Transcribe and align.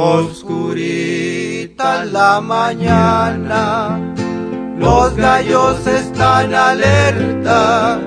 Oscurita 0.00 1.94
la 2.04 2.40
mañana, 2.40 3.98
los 4.78 5.16
gallos 5.16 5.84
están 5.88 6.54
alerta. 6.54 7.98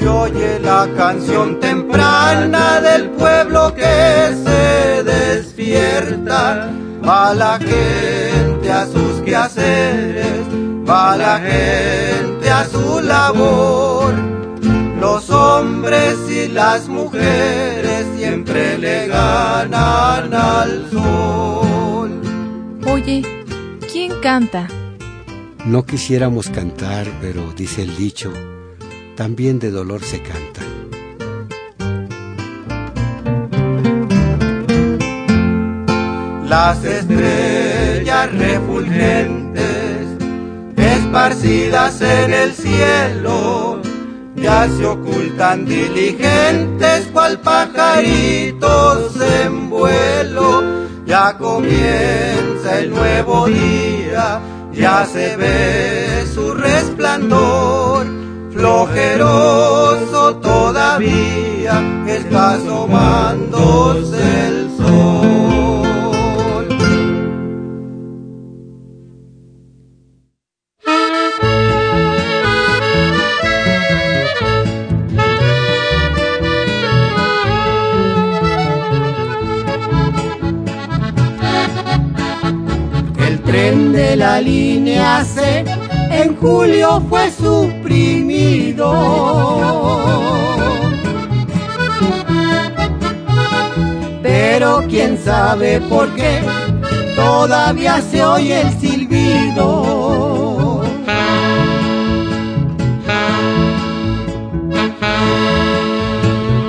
Se 0.00 0.08
oye 0.08 0.58
la 0.58 0.88
canción 0.96 1.60
temprana 1.60 2.80
del 2.80 3.10
pueblo 3.10 3.72
que 3.72 4.34
se 4.44 5.04
despierta. 5.04 6.68
Va 7.06 7.32
la 7.34 7.56
gente 7.60 8.72
a 8.72 8.86
sus 8.86 9.22
quehaceres, 9.24 10.44
va 10.84 11.16
la 11.16 11.38
gente 11.38 12.50
a 12.50 12.64
su 12.64 13.00
labor. 13.00 14.41
Los 15.02 15.30
hombres 15.30 16.16
y 16.30 16.46
las 16.46 16.86
mujeres 16.86 18.06
siempre 18.16 18.78
le 18.78 19.08
ganan 19.08 20.32
al 20.32 20.88
sol. 20.92 22.22
Oye, 22.86 23.44
¿quién 23.90 24.12
canta? 24.22 24.68
No 25.64 25.84
quisiéramos 25.84 26.50
cantar, 26.50 27.08
pero 27.20 27.52
dice 27.52 27.82
el 27.82 27.96
dicho, 27.96 28.32
también 29.16 29.58
de 29.58 29.72
dolor 29.72 30.04
se 30.04 30.22
canta. 30.22 30.60
Las 36.48 36.84
estrellas 36.84 38.32
refulgentes, 38.34 40.06
esparcidas 40.76 42.00
en 42.02 42.32
el 42.32 42.52
cielo, 42.52 43.81
ya 44.42 44.68
se 44.68 44.84
ocultan 44.84 45.64
diligentes 45.64 47.06
cual 47.12 47.38
pajaritos 47.40 49.14
en 49.20 49.70
vuelo. 49.70 50.82
Ya 51.06 51.36
comienza 51.38 52.78
el 52.78 52.90
nuevo 52.90 53.46
día, 53.46 54.40
ya 54.72 55.06
se 55.06 55.36
ve 55.36 56.24
su 56.32 56.54
resplandor, 56.54 58.06
flojeroso 58.52 60.36
todavía 60.36 61.82
está 62.06 62.54
asomándose 62.54 64.46
el 64.46 64.70
sol. 64.76 65.91
La 84.22 84.40
línea 84.40 85.24
C 85.24 85.64
en 86.20 86.36
julio 86.36 87.02
fue 87.08 87.24
suprimido. 87.32 88.88
Pero 94.22 94.84
quién 94.88 95.18
sabe 95.18 95.80
por 95.92 96.06
qué 96.14 96.40
todavía 97.16 98.00
se 98.00 98.24
oye 98.24 98.60
el 98.60 98.70
silbido. 98.80 99.70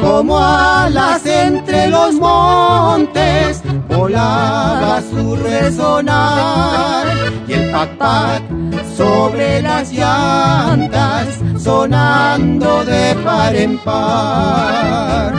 Como 0.02 0.40
alas 0.40 1.24
entre 1.26 1.88
los 1.90 2.14
montes 2.16 3.62
volaba 3.96 5.02
su 5.02 5.36
resonar 5.36 7.08
y 7.48 7.54
el 7.54 7.72
pac 7.72 8.44
sobre 8.98 9.62
las 9.62 9.92
llantas 9.92 11.28
sonando 11.58 12.84
de 12.86 13.16
par 13.24 13.56
en 13.56 13.78
par. 13.80 15.34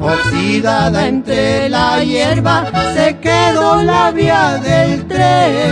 Oxidada 0.00 1.06
entre 1.06 1.68
la 1.68 2.02
hierba 2.02 2.66
se 2.94 3.18
quedó 3.18 3.82
la 3.82 4.10
vía 4.10 4.58
del 4.58 5.06
tren. 5.06 5.62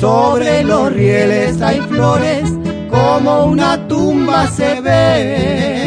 Sobre 0.00 0.64
los 0.64 0.92
rieles 0.92 1.60
hay 1.62 1.80
flores 1.80 2.57
como 2.98 3.44
una 3.44 3.86
tumba 3.86 4.48
se 4.48 4.80
ve. 4.80 5.78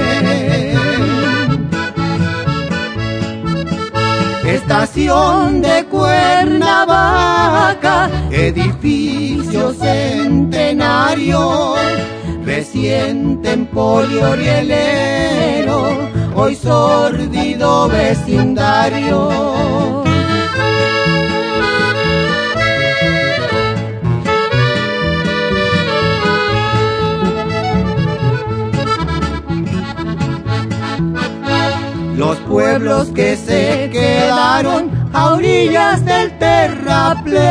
Estación 4.46 5.62
de 5.62 5.84
Cuernavaca, 5.86 8.10
edificio 8.32 9.74
centenario, 9.74 11.76
reciente 12.46 13.54
en 13.54 13.66
poliorielero, 13.68 16.10
hoy 16.36 16.56
sórdido 16.56 17.88
vecindario. 17.90 20.02
Los 32.22 32.38
pueblos 32.42 33.08
que 33.16 33.36
se 33.36 33.90
quedaron 33.92 34.92
a 35.12 35.34
orillas 35.34 36.06
del 36.06 36.38
terraplén. 36.38 37.42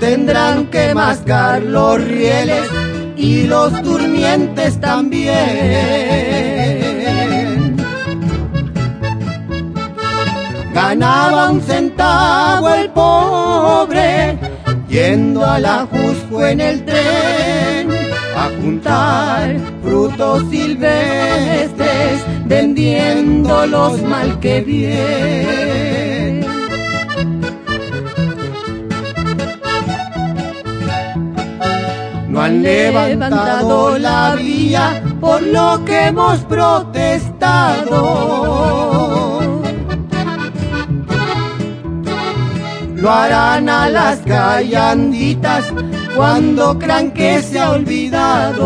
Tendrán 0.00 0.68
que 0.68 0.94
mascar 0.94 1.62
los 1.62 2.02
rieles 2.02 2.70
y 3.16 3.46
los 3.46 3.70
durmientes 3.82 4.80
también. 4.80 5.36
Ganaba 10.72 11.50
un 11.50 11.60
centavo 11.60 12.70
el 12.70 12.88
pobre 12.92 14.38
yendo 14.88 15.44
a 15.44 15.58
la 15.58 15.86
en 16.50 16.60
el 16.62 16.82
tren 16.86 17.87
a 18.38 18.50
juntar 18.60 19.56
frutos 19.82 20.44
silvestres, 20.50 22.24
vendiéndolos 22.46 24.00
mal 24.02 24.38
que 24.38 24.60
bien. 24.60 25.08
No 32.28 32.40
han 32.42 32.62
levantado 32.62 33.98
la 33.98 34.36
vía 34.36 35.02
por 35.20 35.42
lo 35.42 35.84
que 35.84 36.06
hemos 36.06 36.38
protestado. 36.44 37.98
Lo 42.94 43.10
harán 43.10 43.68
a 43.68 43.88
las 43.88 44.18
callanditas 44.20 45.72
cuando 46.18 46.78
crean 46.80 47.12
que 47.12 47.40
se 47.42 47.60
ha 47.60 47.70
olvidado. 47.70 48.64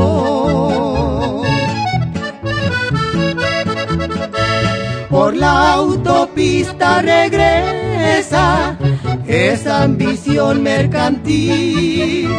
Por 5.10 5.36
la 5.36 5.74
autopista 5.74 7.02
regresa 7.02 8.78
esa 9.26 9.82
ambición 9.82 10.62
mercantil, 10.62 12.31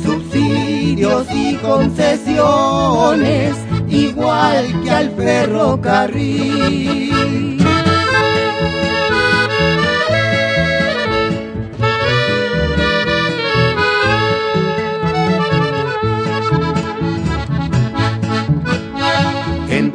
subsidios 0.00 1.26
y 1.34 1.56
concesiones, 1.56 3.56
igual 3.88 4.80
que 4.84 4.90
al 4.92 5.10
ferrocarril. 5.16 7.61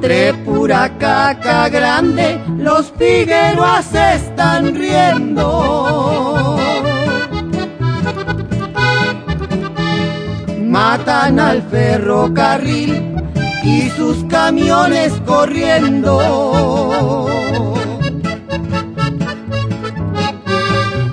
Entre 0.10 0.34
pura 0.46 0.98
caca 0.98 1.68
grande, 1.68 2.40
los 2.60 2.92
pigueros 2.92 3.94
están 3.94 4.74
riendo. 4.74 6.56
Matan 10.62 11.42
al 11.42 11.62
ferrocarril 11.64 13.18
y 13.66 13.90
sus 13.98 14.24
camiones 14.30 15.12
corriendo. 15.26 16.16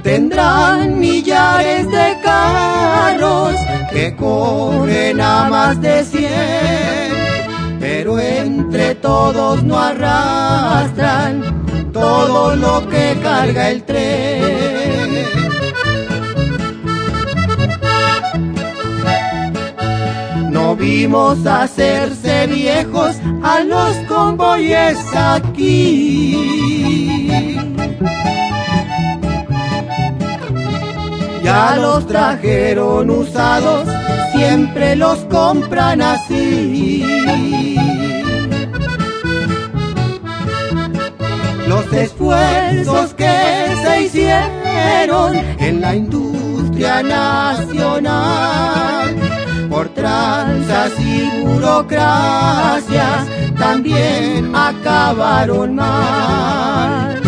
Tendrán 0.04 1.00
millares 1.00 1.90
de 1.90 2.14
ponen 4.16 5.20
a 5.20 5.48
más 5.50 5.80
de 5.80 6.04
cien, 6.04 7.03
pero 8.04 8.18
entre 8.18 8.94
todos 8.96 9.62
no 9.62 9.78
arrastran 9.78 11.90
todo 11.90 12.54
lo 12.54 12.86
que 12.86 13.18
carga 13.22 13.70
el 13.70 13.82
tren. 13.84 15.24
No 20.50 20.76
vimos 20.76 21.46
hacerse 21.46 22.46
viejos 22.46 23.16
a 23.42 23.60
los 23.60 23.96
convoyes 24.06 24.98
aquí 25.14 26.74
ya 31.44 31.76
los 31.76 32.06
trajeron 32.06 33.10
usados, 33.10 33.86
siempre 34.54 34.94
los 34.94 35.18
compran 35.24 36.00
así. 36.00 37.04
Los 41.66 41.92
esfuerzos 41.92 43.14
que 43.14 43.34
se 43.82 44.02
hicieron 44.02 45.34
en 45.58 45.80
la 45.80 45.96
industria 45.96 47.02
nacional 47.02 47.96
por 49.68 49.88
tranzas 49.88 50.92
y 51.00 51.28
burocracias 51.44 53.26
también 53.58 54.54
acabaron 54.54 55.74
mal. 55.74 57.23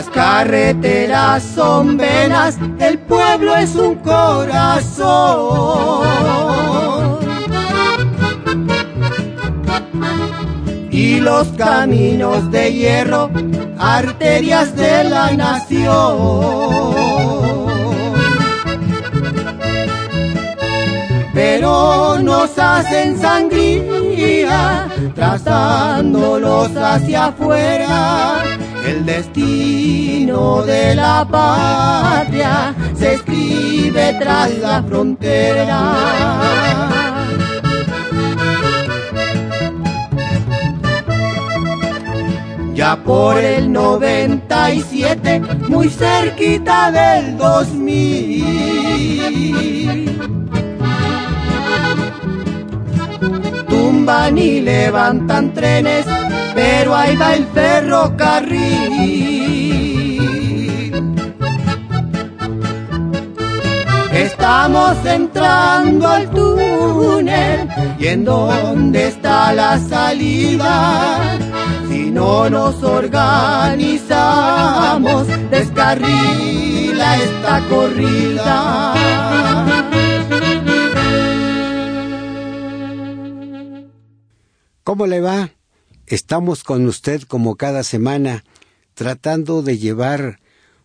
Las 0.00 0.08
carreteras 0.08 1.42
son 1.42 1.98
venas, 1.98 2.56
el 2.78 2.98
pueblo 3.00 3.54
es 3.54 3.74
un 3.74 3.96
corazón. 3.96 4.88
Y 10.90 11.20
los 11.20 11.48
caminos 11.48 12.50
de 12.50 12.72
hierro, 12.72 13.30
arterias 13.78 14.74
de 14.74 15.04
la 15.04 15.32
nación. 15.32 15.90
Pero 21.34 22.18
nos 22.20 22.58
hacen 22.58 23.20
sangría, 23.20 24.88
trazándolos 25.14 26.74
hacia 26.74 27.26
afuera 27.26 28.59
el 28.90 29.06
destino 29.06 30.62
de 30.62 30.94
la 30.96 31.24
patria 31.24 32.74
se 32.94 33.14
escribe 33.14 34.16
tras 34.18 34.50
la 34.58 34.82
frontera. 34.82 35.94
Ya 42.74 42.96
por 43.04 43.38
el 43.38 43.72
97, 43.72 45.40
muy 45.68 45.88
cerquita 45.88 46.90
del 46.90 47.36
2000. 47.36 48.90
Tumban 53.68 54.36
y 54.38 54.60
levantan 54.62 55.52
trenes 55.52 56.06
pero 56.60 56.94
ahí 56.94 57.16
va 57.16 57.34
el 57.36 57.46
ferrocarril. 57.46 58.60
Estamos 64.12 65.06
entrando 65.06 66.06
al 66.06 66.30
túnel 66.30 67.66
y 67.98 68.08
en 68.08 68.26
dónde 68.26 69.08
está 69.08 69.54
la 69.54 69.78
salida. 69.78 71.38
Si 71.88 72.10
no 72.10 72.50
nos 72.50 72.82
organizamos, 72.82 75.26
descarrila 75.50 77.16
esta 77.16 77.62
corrida. 77.70 78.92
¿Cómo 84.84 85.06
le 85.06 85.22
va? 85.22 85.48
Estamos 86.10 86.64
con 86.64 86.88
usted 86.88 87.22
como 87.22 87.54
cada 87.54 87.84
semana 87.84 88.44
tratando 88.94 89.62
de 89.62 89.78
llevar 89.78 90.40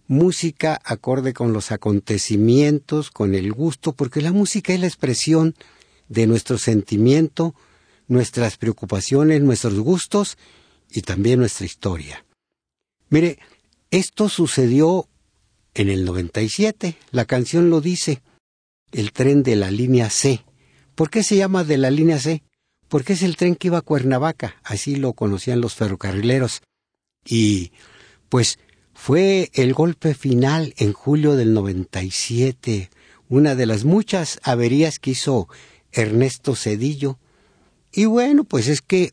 música 0.06 0.80
acorde 0.86 1.34
con 1.34 1.52
los 1.52 1.72
acontecimientos, 1.72 3.10
con 3.10 3.34
el 3.34 3.52
gusto, 3.52 3.94
porque 3.94 4.22
la 4.22 4.32
música 4.32 4.72
es 4.72 4.82
la 4.82 4.86
expresión 4.86 5.56
de 6.10 6.28
nuestro 6.28 6.60
sentimiento, 6.60 7.56
nuestras 8.08 8.58
preocupaciones, 8.58 9.42
nuestros 9.42 9.80
gustos 9.80 10.38
y 10.92 11.02
también 11.02 11.40
nuestra 11.40 11.66
historia. 11.66 12.24
Mire, 13.10 13.40
esto 13.90 14.30
sucedió 14.30 15.10
en 15.74 15.90
el 15.90 16.06
97, 16.06 16.98
la 17.10 17.26
canción 17.26 17.72
lo 17.72 17.82
dice, 17.82 18.22
el 18.92 19.12
tren 19.12 19.42
de 19.42 19.56
la 19.56 19.72
línea 19.72 20.12
C. 20.12 20.46
¿Por 20.94 21.10
qué 21.10 21.24
se 21.24 21.36
llama 21.36 21.64
de 21.64 21.80
la 21.80 21.90
línea 21.90 22.20
C? 22.20 22.44
Porque 22.96 23.12
es 23.12 23.24
el 23.24 23.36
tren 23.36 23.58
que 23.58 23.68
iba 23.68 23.80
a 23.80 23.82
Cuernavaca, 23.82 24.56
así 24.64 24.96
lo 24.96 25.12
conocían 25.12 25.60
los 25.60 25.76
ferrocarrileros. 25.76 26.62
Y 27.26 27.74
pues 28.30 28.58
fue 28.94 29.52
el 29.54 29.74
golpe 29.74 30.14
final 30.14 30.74
en 30.78 30.94
julio 30.94 31.36
del 31.36 31.54
97, 31.54 32.90
una 33.28 33.54
de 33.54 33.66
las 33.66 33.84
muchas 33.84 34.40
averías 34.44 35.00
que 35.00 35.12
hizo 35.12 35.50
Ernesto 35.92 36.56
Cedillo. 36.56 37.20
Y 37.92 38.06
bueno, 38.06 38.46
pues 38.46 38.70
es 38.70 38.82
que 38.82 39.12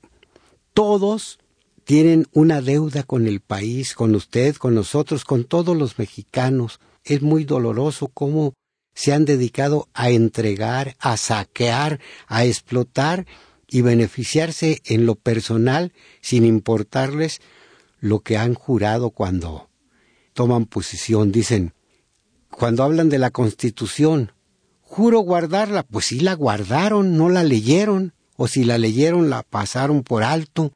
todos 0.74 1.40
tienen 1.82 2.28
una 2.30 2.62
deuda 2.62 3.02
con 3.02 3.26
el 3.26 3.40
país, 3.40 3.96
con 3.96 4.14
usted, 4.14 4.54
con 4.54 4.76
nosotros, 4.76 5.24
con 5.24 5.42
todos 5.42 5.76
los 5.76 5.98
mexicanos. 5.98 6.78
Es 7.02 7.20
muy 7.20 7.42
doloroso 7.42 8.06
cómo 8.06 8.54
se 8.94 9.12
han 9.12 9.24
dedicado 9.24 9.88
a 9.92 10.10
entregar, 10.10 10.94
a 11.00 11.16
saquear, 11.16 11.98
a 12.28 12.44
explotar 12.44 13.26
y 13.72 13.80
beneficiarse 13.80 14.82
en 14.84 15.06
lo 15.06 15.14
personal 15.14 15.94
sin 16.20 16.44
importarles 16.44 17.40
lo 18.00 18.20
que 18.20 18.36
han 18.36 18.52
jurado 18.52 19.10
cuando 19.10 19.70
toman 20.34 20.66
posición. 20.66 21.32
Dicen, 21.32 21.72
cuando 22.50 22.82
hablan 22.82 23.08
de 23.08 23.18
la 23.18 23.30
Constitución, 23.30 24.32
juro 24.82 25.20
guardarla, 25.20 25.84
pues 25.84 26.06
sí 26.06 26.20
la 26.20 26.34
guardaron, 26.34 27.16
no 27.16 27.30
la 27.30 27.44
leyeron, 27.44 28.12
o 28.36 28.46
si 28.46 28.64
la 28.64 28.76
leyeron 28.76 29.30
la 29.30 29.42
pasaron 29.42 30.02
por 30.02 30.22
alto, 30.22 30.74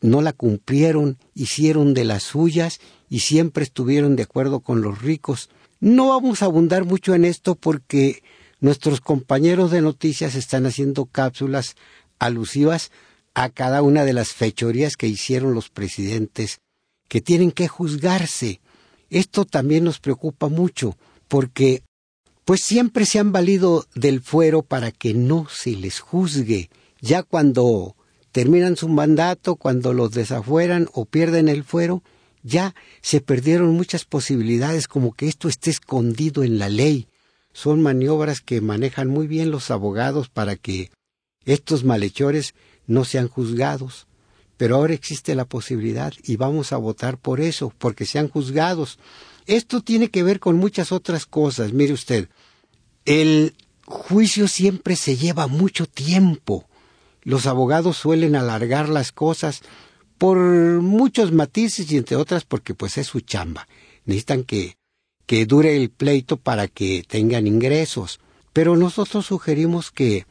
no 0.00 0.22
la 0.22 0.32
cumplieron, 0.32 1.18
hicieron 1.34 1.92
de 1.92 2.04
las 2.04 2.22
suyas 2.22 2.78
y 3.08 3.18
siempre 3.20 3.64
estuvieron 3.64 4.14
de 4.14 4.22
acuerdo 4.22 4.60
con 4.60 4.80
los 4.80 5.02
ricos. 5.02 5.50
No 5.80 6.10
vamos 6.10 6.42
a 6.42 6.44
abundar 6.44 6.84
mucho 6.84 7.16
en 7.16 7.24
esto 7.24 7.56
porque 7.56 8.22
nuestros 8.60 9.00
compañeros 9.00 9.70
de 9.70 9.82
noticias 9.82 10.34
están 10.34 10.66
haciendo 10.66 11.06
cápsulas 11.06 11.76
alusivas 12.18 12.90
a 13.34 13.50
cada 13.50 13.82
una 13.82 14.04
de 14.04 14.12
las 14.12 14.32
fechorías 14.32 14.96
que 14.96 15.06
hicieron 15.06 15.54
los 15.54 15.70
presidentes, 15.70 16.60
que 17.08 17.20
tienen 17.20 17.52
que 17.52 17.68
juzgarse. 17.68 18.60
Esto 19.10 19.44
también 19.44 19.84
nos 19.84 20.00
preocupa 20.00 20.48
mucho, 20.48 20.96
porque 21.28 21.82
pues 22.44 22.62
siempre 22.62 23.06
se 23.06 23.18
han 23.18 23.30
valido 23.30 23.86
del 23.94 24.20
fuero 24.22 24.62
para 24.62 24.90
que 24.90 25.14
no 25.14 25.46
se 25.50 25.72
les 25.72 26.00
juzgue. 26.00 26.70
Ya 27.00 27.22
cuando 27.22 27.94
terminan 28.32 28.76
su 28.76 28.88
mandato, 28.88 29.56
cuando 29.56 29.92
los 29.92 30.12
desafueran 30.12 30.88
o 30.92 31.04
pierden 31.04 31.48
el 31.48 31.62
fuero, 31.62 32.02
ya 32.42 32.74
se 33.02 33.20
perdieron 33.20 33.74
muchas 33.74 34.04
posibilidades 34.04 34.88
como 34.88 35.12
que 35.12 35.28
esto 35.28 35.48
esté 35.48 35.70
escondido 35.70 36.42
en 36.42 36.58
la 36.58 36.68
ley. 36.68 37.06
Son 37.52 37.82
maniobras 37.82 38.40
que 38.40 38.60
manejan 38.60 39.08
muy 39.08 39.26
bien 39.26 39.50
los 39.50 39.70
abogados 39.70 40.28
para 40.28 40.56
que 40.56 40.90
estos 41.48 41.82
malhechores 41.82 42.54
no 42.86 43.04
sean 43.04 43.28
juzgados. 43.28 44.06
Pero 44.56 44.76
ahora 44.76 44.92
existe 44.92 45.34
la 45.34 45.44
posibilidad 45.44 46.12
y 46.22 46.36
vamos 46.36 46.72
a 46.72 46.76
votar 46.76 47.16
por 47.16 47.40
eso, 47.40 47.72
porque 47.78 48.04
sean 48.06 48.28
juzgados. 48.28 48.98
Esto 49.46 49.80
tiene 49.80 50.10
que 50.10 50.22
ver 50.22 50.40
con 50.40 50.56
muchas 50.56 50.92
otras 50.92 51.26
cosas. 51.26 51.72
Mire 51.72 51.92
usted, 51.92 52.28
el 53.04 53.54
juicio 53.86 54.48
siempre 54.48 54.96
se 54.96 55.16
lleva 55.16 55.46
mucho 55.46 55.86
tiempo. 55.86 56.68
Los 57.22 57.46
abogados 57.46 57.96
suelen 57.96 58.36
alargar 58.36 58.88
las 58.88 59.12
cosas 59.12 59.62
por 60.18 60.38
muchos 60.38 61.32
matices 61.32 61.90
y 61.90 61.96
entre 61.96 62.16
otras 62.16 62.44
porque 62.44 62.74
pues 62.74 62.98
es 62.98 63.06
su 63.06 63.20
chamba. 63.20 63.68
Necesitan 64.04 64.42
que, 64.42 64.76
que 65.24 65.46
dure 65.46 65.76
el 65.76 65.90
pleito 65.90 66.36
para 66.36 66.68
que 66.68 67.04
tengan 67.08 67.46
ingresos. 67.46 68.20
Pero 68.52 68.76
nosotros 68.76 69.26
sugerimos 69.26 69.90
que 69.92 70.26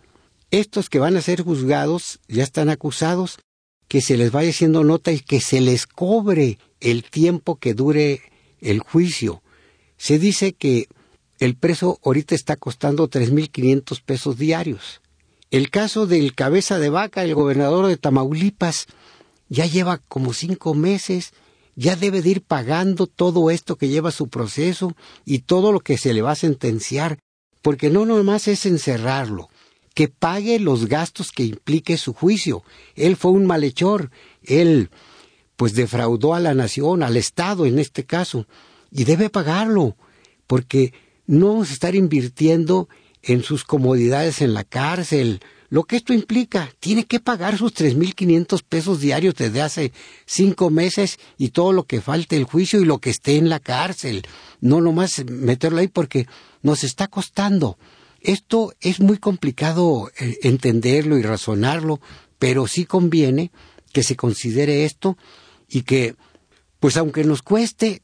estos 0.51 0.89
que 0.89 0.99
van 0.99 1.17
a 1.17 1.21
ser 1.21 1.43
juzgados 1.43 2.19
ya 2.27 2.43
están 2.43 2.69
acusados, 2.69 3.37
que 3.87 4.01
se 4.01 4.17
les 4.17 4.31
vaya 4.31 4.49
haciendo 4.49 4.83
nota 4.83 5.11
y 5.11 5.19
que 5.19 5.39
se 5.41 5.61
les 5.61 5.87
cobre 5.87 6.59
el 6.79 7.03
tiempo 7.03 7.57
que 7.57 7.73
dure 7.73 8.21
el 8.59 8.79
juicio. 8.79 9.41
Se 9.97 10.19
dice 10.19 10.53
que 10.53 10.87
el 11.39 11.55
preso 11.55 11.99
ahorita 12.03 12.35
está 12.35 12.55
costando 12.55 13.09
3.500 13.09 14.01
pesos 14.03 14.37
diarios. 14.37 15.01
El 15.49 15.69
caso 15.69 16.07
del 16.07 16.35
cabeza 16.35 16.79
de 16.79 16.89
vaca, 16.89 17.23
el 17.23 17.33
gobernador 17.33 17.87
de 17.87 17.97
Tamaulipas, 17.97 18.87
ya 19.47 19.65
lleva 19.65 19.99
como 19.99 20.33
cinco 20.33 20.73
meses, 20.73 21.31
ya 21.75 21.95
debe 21.95 22.21
de 22.21 22.29
ir 22.29 22.41
pagando 22.41 23.07
todo 23.07 23.49
esto 23.49 23.77
que 23.77 23.87
lleva 23.87 24.11
su 24.11 24.27
proceso 24.27 24.93
y 25.23 25.39
todo 25.39 25.71
lo 25.71 25.79
que 25.79 25.97
se 25.97 26.13
le 26.13 26.21
va 26.21 26.31
a 26.31 26.35
sentenciar, 26.35 27.19
porque 27.61 27.89
no 27.89 28.05
nomás 28.05 28.47
es 28.47 28.65
encerrarlo, 28.65 29.49
que 29.97 30.09
pague 30.09 30.59
los 30.59 30.85
gastos 30.85 31.31
que 31.31 31.43
implique 31.43 31.97
su 31.97 32.13
juicio. 32.13 32.61
Él 32.93 33.15
fue 33.15 33.31
un 33.31 33.47
malhechor, 33.47 34.11
él 34.43 34.91
pues 35.55 35.73
defraudó 35.73 36.35
a 36.35 36.39
la 36.39 36.53
nación, 36.53 37.01
al 37.01 37.17
Estado 37.17 37.65
en 37.65 37.79
este 37.79 38.05
caso, 38.05 38.45
y 38.91 39.05
debe 39.05 39.31
pagarlo, 39.31 39.97
porque 40.45 40.93
no 41.25 41.47
vamos 41.47 41.71
a 41.71 41.73
estar 41.73 41.95
invirtiendo 41.95 42.89
en 43.23 43.41
sus 43.41 43.63
comodidades 43.63 44.43
en 44.43 44.53
la 44.53 44.63
cárcel, 44.63 45.39
lo 45.69 45.85
que 45.85 45.95
esto 45.95 46.13
implica, 46.13 46.71
tiene 46.79 47.05
que 47.05 47.19
pagar 47.19 47.57
sus 47.57 47.73
tres 47.73 47.95
mil 47.95 48.13
quinientos 48.13 48.61
pesos 48.61 48.99
diarios 48.99 49.33
desde 49.33 49.63
hace 49.63 49.93
cinco 50.27 50.69
meses 50.69 51.17
y 51.39 51.49
todo 51.49 51.73
lo 51.73 51.85
que 51.85 52.01
falte 52.01 52.37
el 52.37 52.43
juicio 52.43 52.79
y 52.79 52.85
lo 52.85 52.99
que 52.99 53.09
esté 53.09 53.37
en 53.37 53.49
la 53.49 53.59
cárcel. 53.59 54.27
No 54.61 54.79
nomás 54.79 55.25
meterlo 55.25 55.79
ahí 55.79 55.87
porque 55.87 56.27
nos 56.61 56.83
está 56.83 57.07
costando. 57.07 57.79
Esto 58.27 58.73
es 58.81 58.99
muy 58.99 59.19
complicado 59.19 60.11
eh, 60.19 60.39
entenderlo 60.43 61.17
y 61.17 61.21
razonarlo, 61.21 62.01
pero 62.37 62.67
sí 62.67 62.83
conviene 62.83 63.53
que 63.93 64.03
se 64.03 64.17
considere 64.17 64.83
esto 64.83 65.17
y 65.69 65.83
que, 65.83 66.15
pues 66.81 66.97
aunque 66.97 67.23
nos 67.23 67.41
cueste, 67.41 68.01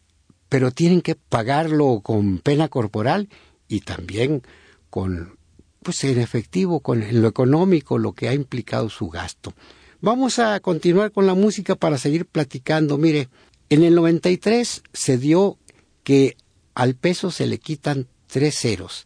pero 0.48 0.72
tienen 0.72 1.02
que 1.02 1.16
pagarlo 1.16 2.00
con 2.02 2.40
pena 2.40 2.70
corporal 2.70 3.28
y 3.68 3.82
también 3.82 4.44
con 4.90 5.38
pues 5.82 6.02
en 6.06 6.18
efectivo, 6.18 6.80
con 6.80 7.04
en 7.04 7.22
lo 7.22 7.28
económico, 7.28 7.98
lo 7.98 8.14
que 8.14 8.30
ha 8.30 8.34
implicado 8.34 8.90
su 8.90 9.10
gasto. 9.10 9.54
Vamos 10.00 10.40
a 10.40 10.58
continuar 10.62 11.12
con 11.12 11.28
la 11.28 11.34
música 11.34 11.76
para 11.76 11.98
seguir 11.98 12.28
platicando. 12.28 12.98
Mire, 12.98 13.28
en 13.68 13.84
el 13.84 13.94
93 13.94 14.84
se 14.94 15.18
dio 15.18 15.58
que 16.06 16.38
al 16.76 16.96
peso 16.96 17.30
se 17.30 17.46
le 17.46 17.58
quitan 17.58 18.08
tres 18.28 18.58
ceros. 18.58 19.06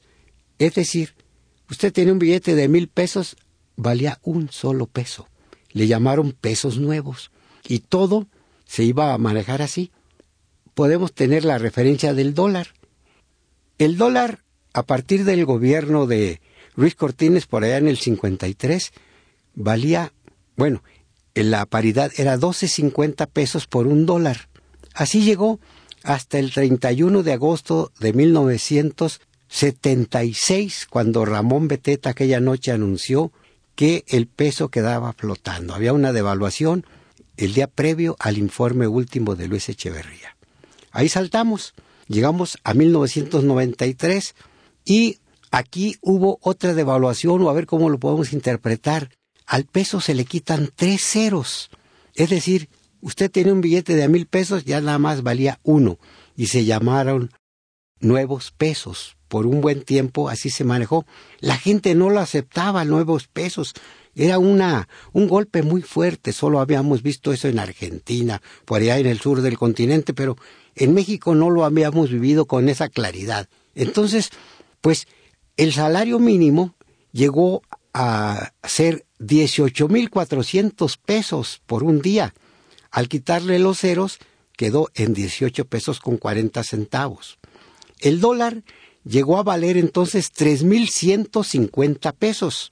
Es 0.60 0.76
decir, 0.76 1.16
usted 1.70 1.94
tiene 1.94 2.12
un 2.12 2.20
billete 2.20 2.56
de 2.56 2.68
mil 2.68 2.88
pesos, 2.88 3.38
valía 3.76 4.20
un 4.24 4.50
solo 4.52 4.88
peso. 4.88 5.28
Le 5.72 5.88
llamaron 5.88 6.32
pesos 6.32 6.78
nuevos. 6.78 7.32
Y 7.68 7.80
todo 7.80 8.28
se 8.66 8.84
iba 8.84 9.14
a 9.14 9.18
manejar 9.18 9.62
así 9.62 9.92
podemos 10.78 11.12
tener 11.12 11.44
la 11.44 11.58
referencia 11.58 12.14
del 12.14 12.36
dólar. 12.36 12.68
El 13.80 13.98
dólar, 13.98 14.44
a 14.74 14.84
partir 14.84 15.26
del 15.26 15.44
gobierno 15.44 16.06
de 16.06 16.40
Luis 16.76 16.94
Cortines 16.94 17.48
por 17.48 17.64
allá 17.64 17.78
en 17.78 17.88
el 17.88 17.98
53, 17.98 18.92
valía, 19.56 20.14
bueno, 20.56 20.84
la 21.34 21.66
paridad 21.66 22.12
era 22.18 22.38
12.50 22.38 23.28
pesos 23.28 23.66
por 23.66 23.88
un 23.88 24.06
dólar. 24.06 24.50
Así 24.94 25.24
llegó 25.24 25.60
hasta 26.04 26.38
el 26.38 26.54
31 26.54 27.24
de 27.24 27.34
agosto 27.34 27.92
de 28.00 28.14
1976, 29.50 30.88
cuando 30.90 31.26
Ramón 31.26 31.68
Beteta 31.68 32.10
aquella 32.10 32.40
noche 32.40 32.72
anunció 32.72 33.32
que 33.76 34.04
el 34.08 34.28
peso 34.28 34.70
quedaba 34.70 35.14
flotando. 35.14 35.74
Había 35.74 35.94
una 35.94 36.12
devaluación 36.12 36.86
el 37.38 37.54
día 37.54 37.68
previo 37.68 38.16
al 38.20 38.38
informe 38.38 38.88
último 38.88 39.36
de 39.36 39.48
Luis 39.48 39.70
Echeverría. 39.70 40.36
Ahí 40.92 41.10
saltamos, 41.10 41.74
llegamos 42.08 42.58
a 42.64 42.74
1993 42.74 44.36
y 44.84 45.20
aquí 45.52 45.98
hubo 46.02 46.40
otra 46.42 46.74
devaluación 46.74 47.42
o 47.44 47.50
a 47.50 47.54
ver 47.54 47.68
cómo 47.68 47.90
lo 47.90 48.00
podemos 48.00 48.34
interpretar. 48.34 49.12
Al 49.46 49.66
peso 49.66 50.02
se 50.02 50.16
le 50.16 50.26
quitan 50.26 50.72
tres 50.76 51.04
ceros. 51.04 51.70
Es 52.16 52.30
decir, 52.30 52.70
usted 53.02 53.30
tiene 53.30 53.52
un 53.52 53.62
billete 53.62 53.96
de 53.96 54.10
mil 54.10 54.26
pesos, 54.26 54.66
ya 54.66 54.82
nada 54.82 54.98
más 54.98 55.22
valía 55.22 55.60
uno 55.64 56.00
y 56.36 56.48
se 56.48 56.66
llamaron 56.66 57.32
nuevos 58.00 58.52
pesos. 58.52 59.18
Por 59.28 59.46
un 59.46 59.62
buen 59.62 59.84
tiempo 59.84 60.30
así 60.30 60.50
se 60.50 60.64
manejó. 60.64 61.06
La 61.40 61.58
gente 61.58 61.96
no 61.96 62.10
lo 62.10 62.20
aceptaba, 62.20 62.86
nuevos 62.86 63.28
pesos. 63.28 63.74
Era 64.16 64.40
una, 64.40 64.88
un 65.14 65.28
golpe 65.28 65.62
muy 65.62 65.82
fuerte, 65.82 66.34
solo 66.34 66.60
habíamos 66.60 67.04
visto 67.04 67.34
eso 67.34 67.48
en 67.48 67.60
Argentina, 67.60 68.42
por 68.66 68.82
allá 68.82 68.98
en 68.98 69.06
el 69.06 69.20
sur 69.20 69.42
del 69.42 69.58
continente, 69.58 70.14
pero 70.14 70.38
en 70.76 70.94
México 70.94 71.36
no 71.36 71.52
lo 71.52 71.66
habíamos 71.66 72.10
vivido 72.10 72.46
con 72.46 72.68
esa 72.68 72.90
claridad. 72.90 73.48
Entonces, 73.76 74.32
pues 74.82 75.08
el 75.56 75.72
salario 75.74 76.18
mínimo 76.18 76.76
llegó 77.12 77.62
a 77.94 78.54
ser 78.64 79.06
18.400 79.20 80.98
pesos 81.04 81.62
por 81.66 81.84
un 81.84 82.02
día. 82.02 82.34
Al 82.92 83.10
quitarle 83.10 83.60
los 83.60 83.80
ceros, 83.80 84.20
quedó 84.56 84.90
en 84.96 85.14
18 85.14 85.66
pesos 85.66 86.00
con 86.00 86.18
40 86.18 86.64
centavos. 86.64 87.38
El 88.00 88.20
dólar 88.20 88.64
llegó 89.04 89.38
a 89.38 89.44
valer 89.44 89.78
entonces 89.78 90.32
3.150 90.34 92.14
pesos. 92.14 92.72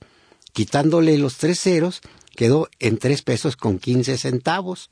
Quitándole 0.53 1.17
los 1.17 1.37
tres 1.37 1.59
ceros, 1.59 2.01
quedó 2.35 2.69
en 2.79 2.97
3 2.97 3.21
pesos 3.23 3.57
con 3.57 3.79
15 3.79 4.17
centavos. 4.17 4.89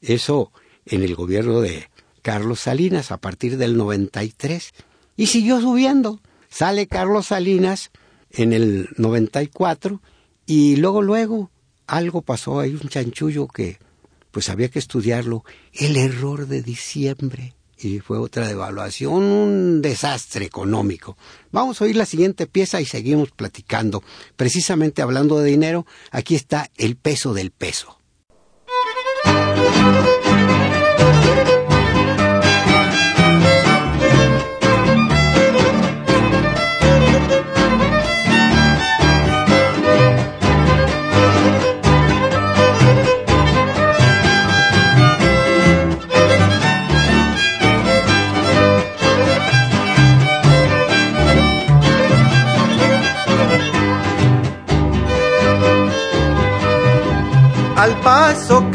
Eso 0.00 0.52
en 0.86 1.02
el 1.02 1.14
gobierno 1.14 1.60
de 1.60 1.88
Carlos 2.22 2.60
Salinas 2.60 3.10
a 3.10 3.18
partir 3.18 3.56
del 3.56 3.76
93 3.76 4.72
y 5.16 5.26
siguió 5.26 5.60
subiendo. 5.60 6.20
Sale 6.48 6.86
Carlos 6.86 7.28
Salinas 7.28 7.90
en 8.30 8.52
el 8.52 8.88
94 8.96 10.00
y 10.46 10.76
luego 10.76 11.02
luego 11.02 11.50
algo 11.86 12.22
pasó, 12.22 12.60
hay 12.60 12.74
un 12.74 12.88
chanchullo 12.88 13.48
que 13.48 13.78
pues 14.30 14.48
había 14.48 14.68
que 14.68 14.78
estudiarlo, 14.78 15.44
el 15.74 15.96
error 15.96 16.46
de 16.46 16.62
diciembre 16.62 17.54
y 17.84 18.00
fue 18.00 18.18
otra 18.18 18.46
devaluación, 18.46 19.22
un 19.22 19.82
desastre 19.82 20.44
económico. 20.44 21.16
Vamos 21.50 21.80
a 21.80 21.84
oír 21.84 21.96
la 21.96 22.06
siguiente 22.06 22.46
pieza 22.46 22.80
y 22.80 22.86
seguimos 22.86 23.30
platicando. 23.30 24.02
Precisamente 24.36 25.02
hablando 25.02 25.38
de 25.38 25.50
dinero, 25.50 25.86
aquí 26.10 26.34
está 26.34 26.70
el 26.76 26.96
peso 26.96 27.34
del 27.34 27.50
peso. 27.50 27.98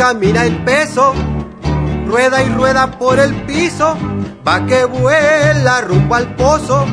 Camina 0.07 0.45
el 0.45 0.55
peso, 0.63 1.13
rueda 2.07 2.41
y 2.41 2.47
rueda 2.51 2.97
por 2.97 3.19
el 3.19 3.35
piso, 3.43 3.97
va 4.47 4.65
que 4.65 4.85
vuela 4.85 5.81
rumbo 5.81 6.15
al 6.15 6.33
pozo, 6.35 6.85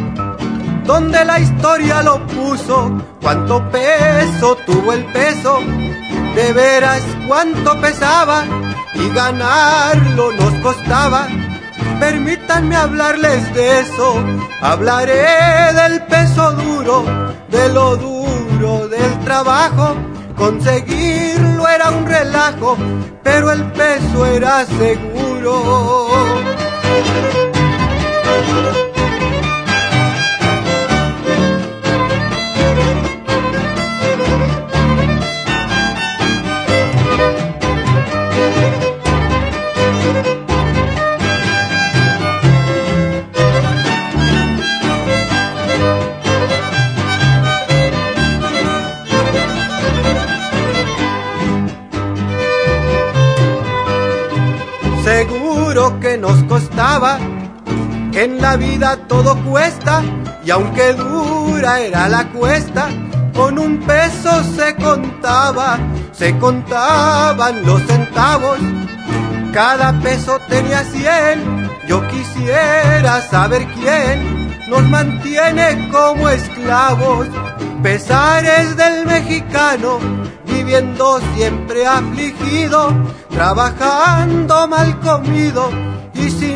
donde 0.84 1.24
la 1.24 1.38
historia 1.38 2.02
lo 2.02 2.26
puso. 2.26 2.90
Cuánto 3.22 3.70
peso 3.70 4.56
tuvo 4.66 4.94
el 4.94 5.04
peso, 5.12 5.60
de 6.34 6.52
veras 6.54 7.02
cuánto 7.28 7.80
pesaba, 7.80 8.42
y 8.94 9.08
ganarlo 9.10 10.32
nos 10.32 10.54
costaba. 10.54 11.28
Permítanme 12.00 12.74
hablarles 12.74 13.54
de 13.54 13.78
eso, 13.78 14.24
hablaré 14.60 15.72
del 15.72 16.02
peso 16.06 16.50
duro, 16.50 17.04
de 17.48 17.68
lo 17.68 17.96
duro 17.96 18.88
del 18.88 19.20
trabajo 19.20 20.13
Conseguirlo 20.36 21.68
era 21.68 21.90
un 21.90 22.06
relajo, 22.06 22.76
pero 23.22 23.52
el 23.52 23.62
peso 23.72 24.26
era 24.26 24.64
seguro. 24.66 26.04
Costaba. 56.94 57.18
En 58.12 58.40
la 58.40 58.56
vida 58.56 58.96
todo 59.08 59.36
cuesta 59.44 60.02
y 60.44 60.50
aunque 60.50 60.92
dura 60.92 61.80
era 61.80 62.08
la 62.08 62.28
cuesta, 62.28 62.88
con 63.34 63.58
un 63.58 63.80
peso 63.80 64.30
se 64.56 64.76
contaba, 64.76 65.78
se 66.12 66.38
contaban 66.38 67.64
los 67.64 67.82
centavos. 67.82 68.58
Cada 69.52 69.92
peso 70.00 70.38
tenía 70.48 70.84
cien, 70.84 71.70
yo 71.88 72.06
quisiera 72.08 73.20
saber 73.22 73.66
quién 73.74 74.68
nos 74.68 74.82
mantiene 74.84 75.88
como 75.90 76.28
esclavos. 76.28 77.26
Pesares 77.82 78.76
del 78.76 79.06
mexicano, 79.06 79.98
viviendo 80.46 81.20
siempre 81.34 81.86
afligido, 81.86 82.92
trabajando 83.30 84.68
mal 84.68 84.98
comido 85.00 85.70
y 86.14 86.30
sin 86.30 86.53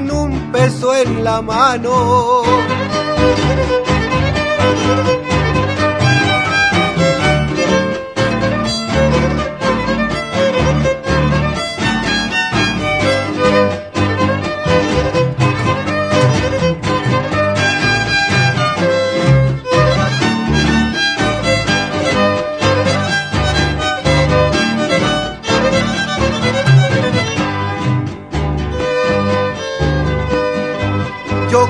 peso 0.52 0.94
en 0.94 1.24
la 1.24 1.42
mano. 1.42 2.42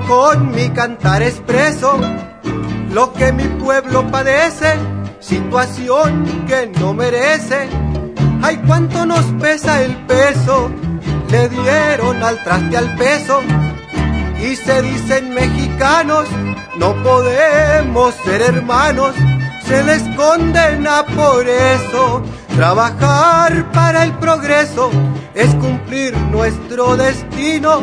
Con 0.09 0.53
mi 0.53 0.71
cantar 0.71 1.23
expreso 1.23 2.01
lo 2.93 3.13
que 3.13 3.31
mi 3.31 3.45
pueblo 3.45 4.11
padece, 4.11 4.75
situación 5.21 6.25
que 6.47 6.73
no 6.81 6.95
merece. 6.95 7.69
Ay, 8.43 8.57
cuánto 8.67 9.05
nos 9.05 9.25
pesa 9.41 9.83
el 9.83 9.95
peso, 10.07 10.71
le 11.31 11.49
dieron 11.51 12.23
al 12.23 12.43
traste 12.43 12.77
al 12.77 12.97
peso. 12.97 13.43
Y 14.41 14.57
se 14.57 14.81
dicen 14.81 15.35
mexicanos, 15.35 16.27
no 16.79 16.95
podemos 17.03 18.15
ser 18.25 18.41
hermanos, 18.41 19.15
se 19.67 19.85
les 19.85 20.03
condena 20.17 21.05
por 21.05 21.47
eso. 21.47 22.23
Trabajar 22.57 23.71
para 23.73 24.05
el 24.05 24.13
progreso 24.15 24.91
es 25.35 25.55
cumplir 25.57 26.17
nuestro 26.17 26.97
destino. 26.97 27.83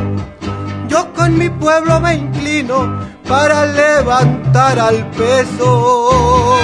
Con 0.95 1.37
mi 1.37 1.49
pueblo 1.49 1.99
me 1.99 2.15
inclino 2.15 2.99
para 3.27 3.65
levantar 3.65 4.79
al 4.79 5.09
peso. 5.11 6.55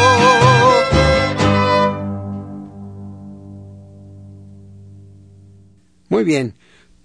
Muy 6.08 6.24
bien, 6.24 6.56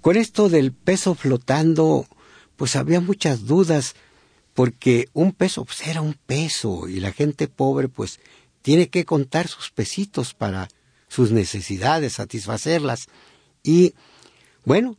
con 0.00 0.16
esto 0.16 0.48
del 0.48 0.72
peso 0.72 1.14
flotando, 1.14 2.06
pues 2.54 2.76
había 2.76 3.00
muchas 3.00 3.46
dudas, 3.46 3.96
porque 4.54 5.08
un 5.12 5.32
peso 5.32 5.64
pues 5.64 5.86
era 5.86 6.02
un 6.02 6.14
peso 6.14 6.88
y 6.88 7.00
la 7.00 7.12
gente 7.12 7.48
pobre 7.48 7.88
pues 7.88 8.20
tiene 8.62 8.88
que 8.88 9.04
contar 9.04 9.48
sus 9.48 9.70
pesitos 9.70 10.34
para 10.34 10.68
sus 11.08 11.32
necesidades, 11.32 12.12
satisfacerlas. 12.14 13.08
Y 13.62 13.94
bueno, 14.64 14.96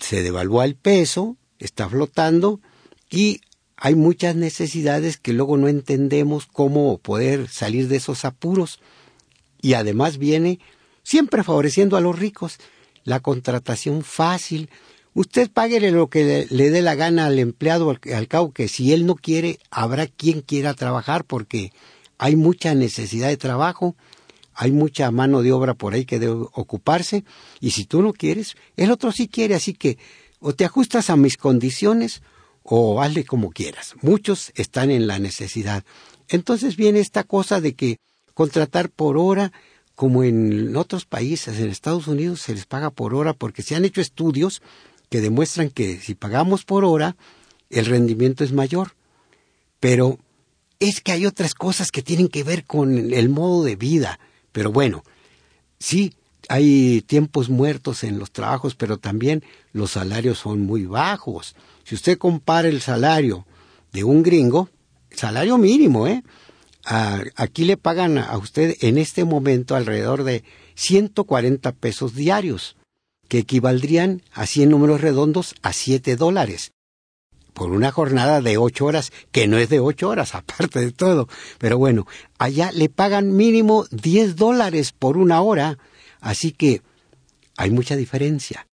se 0.00 0.22
devalúa 0.22 0.64
el 0.64 0.74
peso, 0.74 1.36
está 1.58 1.88
flotando 1.88 2.60
y 3.10 3.40
hay 3.76 3.94
muchas 3.94 4.36
necesidades 4.36 5.18
que 5.18 5.32
luego 5.32 5.56
no 5.56 5.68
entendemos 5.68 6.46
cómo 6.46 6.98
poder 6.98 7.48
salir 7.48 7.88
de 7.88 7.96
esos 7.96 8.24
apuros. 8.24 8.80
Y 9.60 9.74
además 9.74 10.18
viene 10.18 10.60
siempre 11.02 11.42
favoreciendo 11.42 11.96
a 11.96 12.00
los 12.00 12.18
ricos 12.18 12.58
la 13.04 13.20
contratación 13.20 14.02
fácil. 14.02 14.70
Usted 15.12 15.50
páguele 15.50 15.90
lo 15.90 16.08
que 16.08 16.46
le, 16.50 16.70
dé 16.70 16.82
la 16.82 16.94
gana 16.94 17.26
al 17.26 17.38
empleado, 17.38 17.90
al, 17.90 18.00
al 18.14 18.28
cabo 18.28 18.52
que 18.52 18.68
si 18.68 18.92
él 18.92 19.06
no 19.06 19.14
quiere, 19.14 19.58
habrá 19.70 20.06
quien 20.06 20.40
quiera 20.40 20.74
trabajar 20.74 21.24
porque 21.24 21.72
hay 22.18 22.36
mucha 22.36 22.74
necesidad 22.74 23.28
de 23.28 23.36
trabajo, 23.36 23.96
hay 24.54 24.72
mucha 24.72 25.10
mano 25.10 25.42
de 25.42 25.52
obra 25.52 25.74
por 25.74 25.94
ahí 25.94 26.04
que 26.04 26.18
debe 26.18 26.46
ocuparse, 26.52 27.24
y 27.60 27.72
si 27.72 27.84
tú 27.84 28.02
no 28.02 28.12
quieres, 28.12 28.56
el 28.76 28.90
otro 28.90 29.12
sí 29.12 29.28
quiere, 29.28 29.54
así 29.54 29.74
que 29.74 29.98
o 30.46 30.54
te 30.54 30.66
ajustas 30.66 31.08
a 31.08 31.16
mis 31.16 31.38
condiciones 31.38 32.20
o 32.62 33.00
hazle 33.00 33.24
como 33.24 33.50
quieras. 33.50 33.94
Muchos 34.02 34.52
están 34.56 34.90
en 34.90 35.06
la 35.06 35.18
necesidad. 35.18 35.84
Entonces 36.28 36.76
viene 36.76 37.00
esta 37.00 37.24
cosa 37.24 37.62
de 37.62 37.74
que 37.74 37.96
contratar 38.34 38.90
por 38.90 39.16
hora, 39.16 39.52
como 39.94 40.22
en 40.22 40.76
otros 40.76 41.06
países, 41.06 41.58
en 41.58 41.70
Estados 41.70 42.08
Unidos 42.08 42.42
se 42.42 42.52
les 42.52 42.66
paga 42.66 42.90
por 42.90 43.14
hora 43.14 43.32
porque 43.32 43.62
se 43.62 43.74
han 43.74 43.86
hecho 43.86 44.02
estudios 44.02 44.60
que 45.08 45.22
demuestran 45.22 45.70
que 45.70 45.98
si 45.98 46.14
pagamos 46.14 46.66
por 46.66 46.84
hora, 46.84 47.16
el 47.70 47.86
rendimiento 47.86 48.44
es 48.44 48.52
mayor. 48.52 48.96
Pero 49.80 50.18
es 50.78 51.00
que 51.00 51.12
hay 51.12 51.24
otras 51.24 51.54
cosas 51.54 51.90
que 51.90 52.02
tienen 52.02 52.28
que 52.28 52.44
ver 52.44 52.66
con 52.66 53.14
el 53.14 53.30
modo 53.30 53.64
de 53.64 53.76
vida. 53.76 54.20
Pero 54.52 54.70
bueno, 54.70 55.04
sí, 55.78 56.12
hay 56.48 57.02
tiempos 57.02 57.48
muertos 57.48 58.04
en 58.04 58.18
los 58.18 58.30
trabajos, 58.30 58.74
pero 58.74 58.98
también 58.98 59.44
los 59.72 59.92
salarios 59.92 60.38
son 60.38 60.60
muy 60.60 60.86
bajos. 60.86 61.54
Si 61.84 61.94
usted 61.94 62.18
compara 62.18 62.68
el 62.68 62.80
salario 62.80 63.46
de 63.92 64.04
un 64.04 64.22
gringo, 64.22 64.68
salario 65.10 65.58
mínimo, 65.58 66.06
¿eh? 66.06 66.22
Aquí 66.84 67.64
le 67.64 67.76
pagan 67.76 68.18
a 68.18 68.36
usted 68.36 68.76
en 68.80 68.98
este 68.98 69.24
momento 69.24 69.74
alrededor 69.74 70.24
de 70.24 70.44
140 70.74 71.72
pesos 71.72 72.14
diarios, 72.14 72.76
que 73.28 73.38
equivaldrían, 73.38 74.22
así 74.32 74.62
en 74.62 74.70
números 74.70 75.00
redondos, 75.00 75.54
a 75.62 75.72
7 75.72 76.16
dólares 76.16 76.72
por 77.54 77.70
una 77.70 77.92
jornada 77.92 78.42
de 78.42 78.58
ocho 78.58 78.84
horas, 78.84 79.12
que 79.30 79.46
no 79.46 79.56
es 79.56 79.70
de 79.70 79.80
ocho 79.80 80.10
horas, 80.10 80.34
aparte 80.34 80.80
de 80.80 80.92
todo. 80.92 81.28
Pero 81.58 81.78
bueno, 81.78 82.06
allá 82.38 82.70
le 82.72 82.90
pagan 82.90 83.34
mínimo 83.34 83.86
10 83.90 84.36
dólares 84.36 84.92
por 84.92 85.16
una 85.16 85.40
hora, 85.40 85.78
así 86.24 86.52
que 86.52 86.82
hay 87.56 87.70
mucha 87.70 87.96
diferencia. 87.96 88.66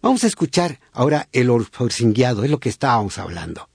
Vamos 0.00 0.24
a 0.24 0.28
escuchar 0.28 0.80
ahora 0.92 1.28
el 1.32 1.50
orforcingueado, 1.50 2.44
es 2.44 2.50
lo 2.50 2.60
que 2.60 2.68
estábamos 2.68 3.18
hablando. 3.18 3.68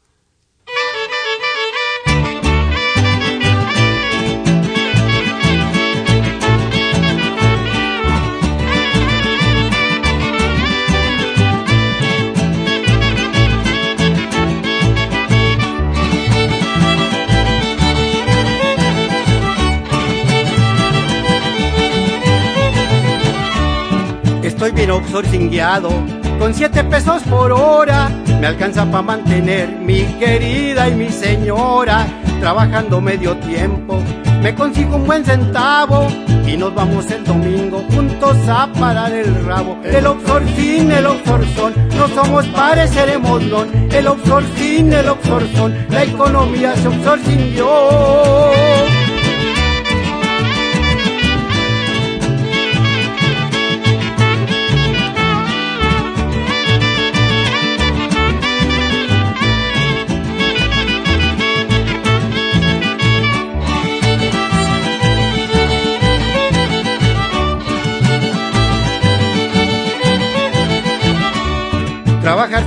Estoy 24.58 24.72
bien 24.72 24.89
obsorcingueado, 24.89 25.91
con 26.39 26.52
siete 26.52 26.84
pesos 26.84 27.22
por 27.30 27.52
hora, 27.52 28.10
me 28.41 28.48
alcanza 28.48 28.86
para 28.86 29.04
mantener 29.04 29.70
mi 29.70 30.02
querida 30.17 30.89
y 30.89 30.96
mi 30.96 31.10
señora, 31.10 32.08
trabajando 32.39 33.00
medio 33.00 33.38
tiempo, 33.38 34.02
me 34.41 34.56
consigo 34.56 34.96
un 34.96 35.06
buen 35.06 35.24
centavo 35.24 36.08
y 36.48 36.58
nos 36.58 36.74
vamos 36.74 37.06
el 37.12 37.24
domingo 37.24 37.86
juntos 37.93 38.36
a 38.50 38.65
parar 38.74 39.12
el 39.12 39.46
rabo. 39.46 39.78
El 39.84 40.08
obsorcín, 40.08 40.91
el 40.91 41.06
obsorzón, 41.06 41.76
no 41.96 42.08
somos 42.08 42.48
pares, 42.48 42.89
seremos. 42.89 43.43
El 43.91 44.08
obsorcín, 44.08 44.91
el 44.91 45.08
obsorzón, 45.08 45.86
la 45.91 46.04
economía 46.04 46.76
se 46.78 46.88
obsorcinguió. 46.88 47.67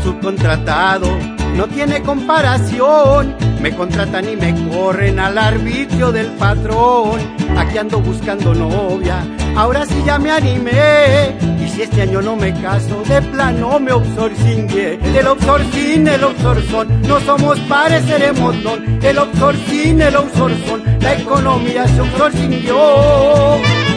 Subcontratado 0.02 1.08
no 1.56 1.66
tiene 1.66 2.02
comparación. 2.02 3.34
Me 3.60 3.74
contratan 3.74 4.28
y 4.28 4.36
me 4.36 4.54
corren 4.70 5.18
al 5.18 5.36
arbitrio 5.36 6.12
del 6.12 6.28
patrón. 6.32 7.20
Aquí 7.56 7.78
ando 7.78 8.00
buscando 8.00 8.54
novia, 8.54 9.22
ahora 9.56 9.84
sí 9.84 10.02
ya 10.04 10.18
me 10.18 10.30
animé. 10.30 11.36
Y 11.62 11.68
si 11.68 11.82
este 11.82 12.02
año 12.02 12.22
no 12.22 12.36
me 12.36 12.54
caso, 12.60 13.02
de 13.06 13.20
plano 13.20 13.78
me 13.78 13.92
obsorcingué. 13.92 14.98
El 15.18 15.26
obsorcín, 15.26 16.08
el 16.08 16.24
obsorzón, 16.24 17.02
no 17.02 17.20
somos 17.20 17.58
pares, 17.60 18.04
seremos 18.04 18.62
don. 18.62 18.98
El 19.02 19.18
obsorcín, 19.18 20.00
el 20.00 20.16
obsorzón, 20.16 20.82
la 21.00 21.14
economía 21.14 21.86
se 21.88 22.00
obsorcinguió. 22.00 23.89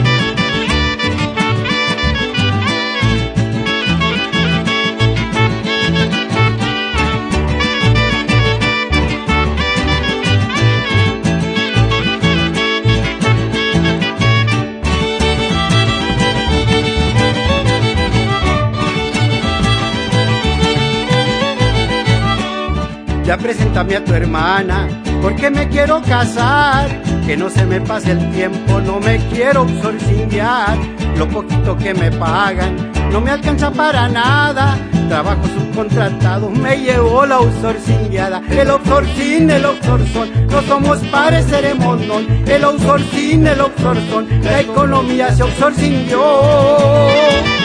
Ya 23.24 23.38
preséntame 23.38 23.96
a 23.96 24.04
tu 24.04 24.12
hermana, 24.12 24.88
porque 25.22 25.50
me 25.50 25.68
quiero 25.68 26.02
casar. 26.02 26.88
Que 27.26 27.36
no 27.36 27.48
se 27.48 27.64
me 27.64 27.80
pase 27.80 28.12
el 28.12 28.30
tiempo, 28.32 28.80
no 28.80 29.00
me 29.00 29.18
quiero 29.28 29.62
absorcinguear. 29.62 30.76
Lo 31.16 31.28
poquito 31.28 31.76
que 31.76 31.94
me 31.94 32.10
pagan 32.10 32.92
no 33.10 33.20
me 33.20 33.30
alcanza 33.30 33.70
para 33.70 34.08
nada. 34.08 34.76
Trabajo 35.08 35.42
subcontratado, 35.46 36.50
me 36.50 36.76
llevó 36.78 37.24
la 37.24 37.36
outsourcingueada. 37.36 38.42
El 38.50 38.70
outsourcing, 38.70 39.50
el 39.50 39.64
outsourcing, 39.64 40.46
no 40.48 40.62
somos 40.62 40.98
pares, 41.12 41.44
seremos 41.46 42.00
non. 42.06 42.26
El 42.46 42.64
outsourcing, 42.64 43.46
el 43.46 43.60
outsourcing, 43.60 44.42
la 44.42 44.60
economía 44.60 45.32
se 45.32 45.42
outsourcingueó. 45.42 47.63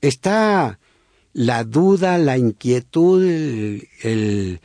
Está 0.00 0.78
la 1.32 1.64
duda, 1.64 2.18
la 2.18 2.38
inquietud, 2.38 3.22
el, 4.02 4.60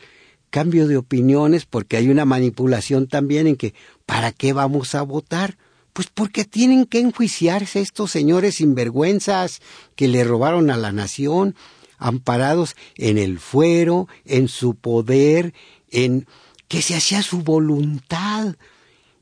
cambio 0.50 0.88
de 0.88 0.96
opiniones, 0.96 1.66
porque 1.66 1.98
hay 1.98 2.08
una 2.08 2.24
manipulación 2.24 3.08
también 3.08 3.46
en 3.46 3.58
que 3.58 3.74
¿para 4.06 4.32
qué 4.32 4.54
vamos 4.54 4.96
a 4.96 5.02
votar? 5.02 5.58
Pues 5.92 6.08
porque 6.08 6.46
tienen 6.46 6.86
que 6.86 7.00
enjuiciarse 7.00 7.82
estos 7.82 8.12
señores 8.12 8.56
sinvergüenzas 8.56 9.62
que 9.98 10.08
le 10.08 10.24
robaron 10.24 10.70
a 10.70 10.78
la 10.78 10.94
nación, 10.94 11.56
amparados 11.98 12.78
en 12.96 13.18
el 13.18 13.40
fuero, 13.40 14.08
en 14.24 14.48
su 14.48 14.76
poder, 14.76 15.54
en 15.90 16.26
que 16.70 16.82
se 16.82 16.96
hacía 16.96 17.22
su 17.22 17.40
voluntad. 17.40 18.56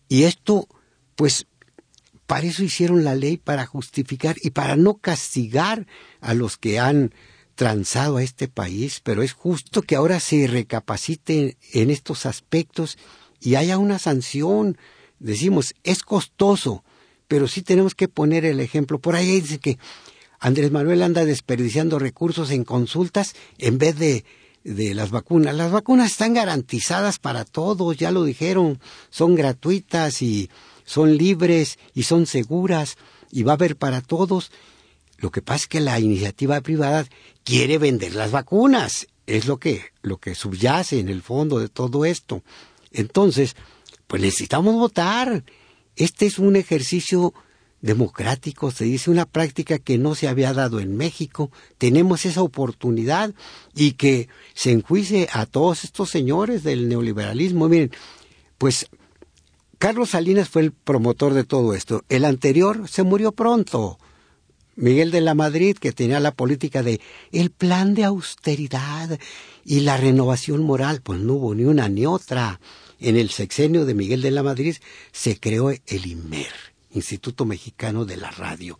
Y 0.07 0.25
esto, 0.25 0.67
pues, 1.15 1.47
para 2.25 2.47
eso 2.47 2.63
hicieron 2.63 3.03
la 3.03 3.15
ley, 3.15 3.37
para 3.37 3.65
justificar 3.65 4.35
y 4.41 4.51
para 4.51 4.75
no 4.75 4.95
castigar 4.95 5.87
a 6.21 6.33
los 6.33 6.57
que 6.57 6.79
han 6.79 7.13
transado 7.55 8.17
a 8.17 8.23
este 8.23 8.47
país, 8.47 9.01
pero 9.03 9.21
es 9.21 9.33
justo 9.33 9.81
que 9.81 9.95
ahora 9.95 10.19
se 10.19 10.47
recapacite 10.47 11.57
en 11.73 11.89
estos 11.89 12.25
aspectos 12.25 12.97
y 13.39 13.55
haya 13.55 13.77
una 13.77 13.99
sanción. 13.99 14.77
Decimos, 15.19 15.75
es 15.83 16.01
costoso, 16.03 16.83
pero 17.27 17.47
sí 17.47 17.61
tenemos 17.61 17.95
que 17.95 18.07
poner 18.07 18.45
el 18.45 18.59
ejemplo. 18.59 18.99
Por 18.99 19.15
ahí 19.15 19.41
dice 19.41 19.59
que 19.59 19.77
Andrés 20.39 20.71
Manuel 20.71 21.03
anda 21.03 21.25
desperdiciando 21.25 21.99
recursos 21.99 22.51
en 22.51 22.63
consultas 22.63 23.35
en 23.59 23.77
vez 23.77 23.97
de, 23.97 24.25
de 24.63 24.93
las 24.93 25.11
vacunas. 25.11 25.55
Las 25.55 25.71
vacunas 25.71 26.11
están 26.11 26.33
garantizadas 26.33 27.19
para 27.19 27.45
todos, 27.45 27.97
ya 27.97 28.11
lo 28.11 28.23
dijeron, 28.23 28.79
son 29.09 29.35
gratuitas 29.35 30.21
y 30.21 30.49
son 30.85 31.17
libres 31.17 31.79
y 31.93 32.03
son 32.03 32.25
seguras 32.25 32.97
y 33.31 33.43
va 33.43 33.53
a 33.53 33.55
haber 33.55 33.75
para 33.75 34.01
todos. 34.01 34.51
Lo 35.17 35.31
que 35.31 35.41
pasa 35.41 35.63
es 35.63 35.67
que 35.67 35.79
la 35.79 35.99
iniciativa 35.99 36.59
privada 36.61 37.05
quiere 37.43 37.77
vender 37.77 38.15
las 38.15 38.31
vacunas. 38.31 39.07
Es 39.25 39.47
lo 39.47 39.57
que, 39.57 39.81
lo 40.01 40.17
que 40.17 40.35
subyace 40.35 40.99
en 40.99 41.09
el 41.09 41.21
fondo 41.21 41.59
de 41.59 41.69
todo 41.69 42.05
esto. 42.05 42.43
Entonces, 42.91 43.55
pues 44.07 44.21
necesitamos 44.21 44.75
votar. 44.75 45.43
Este 45.95 46.25
es 46.25 46.39
un 46.39 46.55
ejercicio 46.55 47.33
democrático, 47.83 48.71
se 48.71 48.85
dice 48.85 49.11
una 49.11 49.25
práctica 49.25 49.77
que 49.77 49.97
no 49.97 50.15
se 50.15 50.27
había 50.27 50.53
dado 50.53 50.79
en 50.79 50.95
México. 50.95 51.51
Tenemos 51.77 52.25
esa 52.25 52.41
oportunidad 52.41 53.33
y 53.75 53.91
que 53.91 54.29
se 54.53 54.71
enjuice 54.71 55.27
a 55.31 55.45
todos 55.45 55.83
estos 55.83 56.09
señores 56.09 56.63
del 56.63 56.87
neoliberalismo. 56.87 57.67
Miren, 57.67 57.91
pues 58.57 58.87
Carlos 59.77 60.11
Salinas 60.11 60.49
fue 60.49 60.61
el 60.61 60.71
promotor 60.71 61.33
de 61.33 61.43
todo 61.43 61.73
esto. 61.73 62.03
El 62.09 62.25
anterior 62.25 62.87
se 62.87 63.03
murió 63.03 63.31
pronto. 63.31 63.97
Miguel 64.75 65.11
de 65.11 65.21
la 65.21 65.35
Madrid, 65.35 65.77
que 65.77 65.91
tenía 65.91 66.19
la 66.19 66.31
política 66.31 66.81
de 66.81 66.99
el 67.31 67.51
plan 67.51 67.93
de 67.93 68.05
austeridad 68.05 69.19
y 69.63 69.81
la 69.81 69.97
renovación 69.97 70.63
moral, 70.63 71.01
pues 71.03 71.19
no 71.19 71.33
hubo 71.33 71.53
ni 71.53 71.65
una 71.65 71.89
ni 71.89 72.05
otra. 72.05 72.59
En 72.99 73.17
el 73.17 73.29
sexenio 73.29 73.85
de 73.85 73.93
Miguel 73.93 74.21
de 74.21 74.31
la 74.31 74.41
Madrid 74.41 74.77
se 75.11 75.39
creó 75.39 75.69
el 75.69 76.05
IMER, 76.07 76.53
Instituto 76.91 77.45
Mexicano 77.45 78.05
de 78.05 78.17
la 78.17 78.31
Radio, 78.31 78.79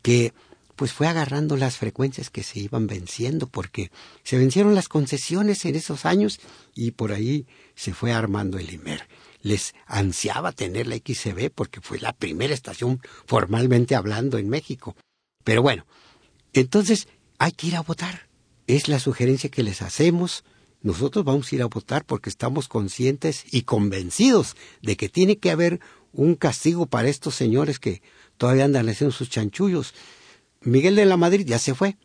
que 0.00 0.32
pues 0.76 0.92
fue 0.92 1.08
agarrando 1.08 1.56
las 1.56 1.76
frecuencias 1.76 2.30
que 2.30 2.42
se 2.42 2.60
iban 2.60 2.86
venciendo, 2.86 3.46
porque 3.46 3.90
se 4.22 4.38
vencieron 4.38 4.74
las 4.74 4.88
concesiones 4.88 5.64
en 5.64 5.74
esos 5.74 6.04
años 6.04 6.40
y 6.74 6.92
por 6.92 7.12
ahí 7.12 7.46
se 7.74 7.92
fue 7.92 8.12
armando 8.12 8.58
el 8.58 8.72
IMER 8.72 9.06
les 9.44 9.74
ansiaba 9.86 10.52
tener 10.52 10.88
la 10.88 10.96
XCB 10.96 11.50
porque 11.54 11.80
fue 11.80 12.00
la 12.00 12.12
primera 12.12 12.54
estación 12.54 13.00
formalmente 13.26 13.94
hablando 13.94 14.38
en 14.38 14.48
México. 14.48 14.96
Pero 15.44 15.62
bueno, 15.62 15.86
entonces 16.54 17.06
hay 17.38 17.52
que 17.52 17.68
ir 17.68 17.76
a 17.76 17.82
votar. 17.82 18.26
Es 18.66 18.88
la 18.88 18.98
sugerencia 18.98 19.50
que 19.50 19.62
les 19.62 19.82
hacemos. 19.82 20.44
Nosotros 20.80 21.26
vamos 21.26 21.52
a 21.52 21.54
ir 21.54 21.62
a 21.62 21.66
votar 21.66 22.06
porque 22.06 22.30
estamos 22.30 22.68
conscientes 22.68 23.44
y 23.52 23.62
convencidos 23.62 24.56
de 24.80 24.96
que 24.96 25.10
tiene 25.10 25.36
que 25.36 25.50
haber 25.50 25.78
un 26.12 26.36
castigo 26.36 26.86
para 26.86 27.08
estos 27.08 27.34
señores 27.34 27.78
que 27.78 28.00
todavía 28.38 28.64
andan 28.64 28.88
haciendo 28.88 29.14
sus 29.14 29.28
chanchullos. 29.28 29.94
Miguel 30.62 30.96
de 30.96 31.04
la 31.04 31.18
Madrid 31.18 31.44
ya 31.46 31.58
se 31.58 31.74
fue, 31.74 31.98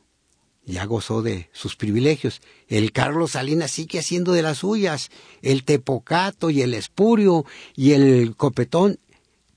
ya 0.69 0.86
gozó 0.86 1.21
de 1.21 1.49
sus 1.51 1.75
privilegios. 1.75 2.41
El 2.67 2.91
Carlos 2.91 3.32
Salinas 3.32 3.71
sigue 3.71 3.99
haciendo 3.99 4.34
de 4.34 4.41
las 4.41 4.60
suyas. 4.60 5.10
El 5.41 5.63
Tepocato 5.63 6.49
y 6.49 6.62
el 6.62 6.73
Espurio 6.73 7.45
y 7.75 7.93
el 7.93 8.36
Copetón 8.36 8.99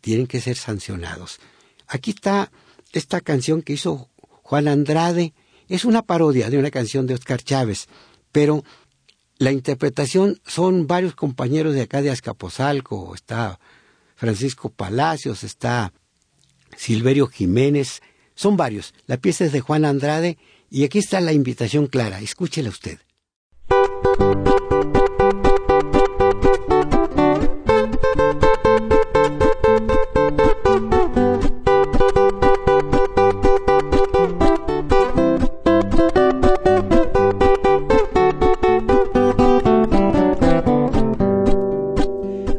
tienen 0.01 0.27
que 0.27 0.41
ser 0.41 0.57
sancionados. 0.57 1.41
Aquí 1.87 2.11
está 2.11 2.51
esta 2.93 3.21
canción 3.21 3.63
que 3.63 3.75
hizo 3.75 4.09
Juan 4.43 4.69
Andrade. 4.69 5.35
Es 5.69 5.85
una 5.85 6.03
parodia 6.03 6.51
de 6.51 6.59
una 6.59 6.71
canción 6.71 7.07
de 7.07 7.15
Oscar 7.15 7.43
Chávez, 7.43 7.89
pero 8.31 8.65
la 9.39 9.53
interpretación 9.53 10.41
son 10.47 10.87
varios 10.87 11.15
compañeros 11.15 11.75
de 11.75 11.83
acá 11.83 12.03
de 12.03 12.11
Azcapotzalco. 12.11 13.15
Está 13.15 13.59
Francisco 14.15 14.71
Palacios, 14.71 15.45
está 15.45 15.93
Silverio 16.77 17.27
Jiménez, 17.27 18.03
son 18.35 18.57
varios. 18.57 18.95
La 19.07 19.17
pieza 19.17 19.45
es 19.45 19.53
de 19.53 19.61
Juan 19.61 19.85
Andrade 19.85 20.39
y 20.73 20.85
aquí 20.85 21.01
está 21.01 21.21
la 21.21 21.35
invitación 21.35 21.87
clara, 21.87 22.21
escúchela 22.21 22.71
usted. 22.71 22.99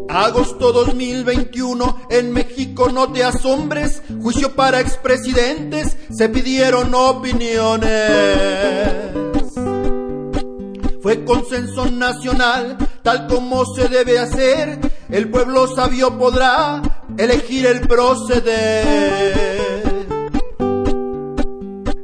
Agosto 0.07 0.71
2021 0.71 2.07
en 2.11 2.31
México 2.31 2.89
no 2.91 3.11
te 3.11 3.23
asombres, 3.23 4.03
juicio 4.21 4.55
para 4.55 4.79
expresidentes, 4.79 5.97
se 6.15 6.29
pidieron 6.29 6.93
opiniones. 6.93 7.91
Fue 11.01 11.25
consenso 11.25 11.87
nacional, 11.87 12.77
tal 13.01 13.27
como 13.27 13.65
se 13.65 13.89
debe 13.89 14.19
hacer, 14.19 14.79
el 15.09 15.29
pueblo 15.29 15.67
sabio 15.67 16.17
podrá 16.17 16.81
elegir 17.17 17.65
el 17.65 17.81
proceder. 17.81 19.53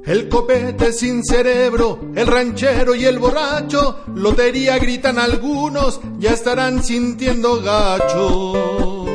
El 0.05 0.27
copete 0.27 0.91
sin 0.91 1.23
cerebro, 1.23 1.99
el 2.15 2.25
ranchero 2.25 2.95
y 2.95 3.05
el 3.05 3.19
borracho, 3.19 3.99
lotería 4.15 4.79
gritan 4.79 5.19
algunos, 5.19 6.01
ya 6.17 6.31
estarán 6.31 6.83
sintiendo 6.83 7.61
gacho. 7.61 9.05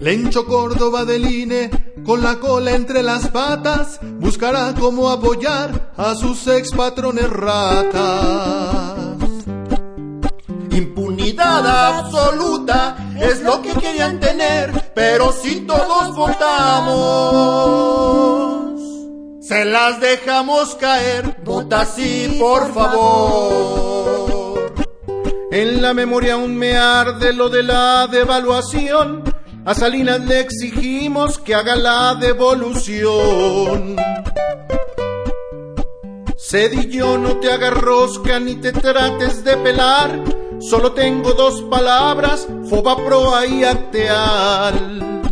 Lencho 0.00 0.46
Córdoba 0.46 1.04
del 1.04 1.30
INE, 1.30 1.70
con 2.04 2.22
la 2.22 2.38
cola 2.38 2.70
entre 2.72 3.02
las 3.02 3.28
patas, 3.28 3.98
buscará 4.02 4.74
cómo 4.78 5.08
apoyar 5.10 5.92
a 5.96 6.14
sus 6.14 6.46
ex 6.46 6.70
patrones 6.72 7.30
ratas. 7.30 8.98
Impunidad 10.70 11.66
absoluta 11.66 12.96
es 13.20 13.42
lo 13.42 13.60
que 13.62 13.72
querían 13.74 14.20
tener, 14.20 14.92
pero 14.94 15.32
si 15.32 15.62
todos 15.62 16.14
votamos 16.14 17.64
se 19.44 19.64
las 19.66 20.00
dejamos 20.00 20.74
caer, 20.76 21.36
vota 21.44 21.84
sí, 21.84 22.38
por 22.40 22.72
favor. 22.72 24.72
En 25.50 25.82
la 25.82 25.92
memoria 25.92 26.32
aún 26.34 26.56
me 26.56 26.78
arde 26.78 27.34
lo 27.34 27.50
de 27.50 27.62
la 27.62 28.06
devaluación. 28.06 29.33
A 29.66 29.74
Salinas 29.74 30.20
le 30.20 30.40
exigimos 30.40 31.38
que 31.38 31.54
haga 31.54 31.74
la 31.74 32.14
devolución. 32.16 33.96
Cedillo, 36.36 37.16
no 37.16 37.38
te 37.38 37.50
hagas 37.50 37.72
rosca 37.72 38.38
ni 38.40 38.56
te 38.56 38.72
trates 38.72 39.42
de 39.42 39.56
pelar. 39.56 40.22
Solo 40.60 40.92
tengo 40.92 41.32
dos 41.32 41.62
palabras, 41.62 42.46
foba 42.68 42.94
proa 42.96 43.46
y 43.46 43.64
acteal. 43.64 45.22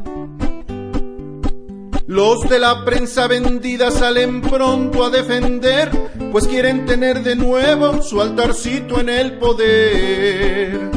Los 2.06 2.48
de 2.48 2.58
la 2.58 2.86
prensa 2.86 3.26
vendida 3.26 3.90
salen 3.90 4.40
pronto 4.40 5.04
a 5.04 5.10
defender, 5.10 5.90
pues 6.32 6.46
quieren 6.46 6.86
tener 6.86 7.22
de 7.22 7.36
nuevo 7.36 8.00
su 8.02 8.22
altarcito 8.22 8.98
en 8.98 9.10
el 9.10 9.38
poder. 9.38 10.90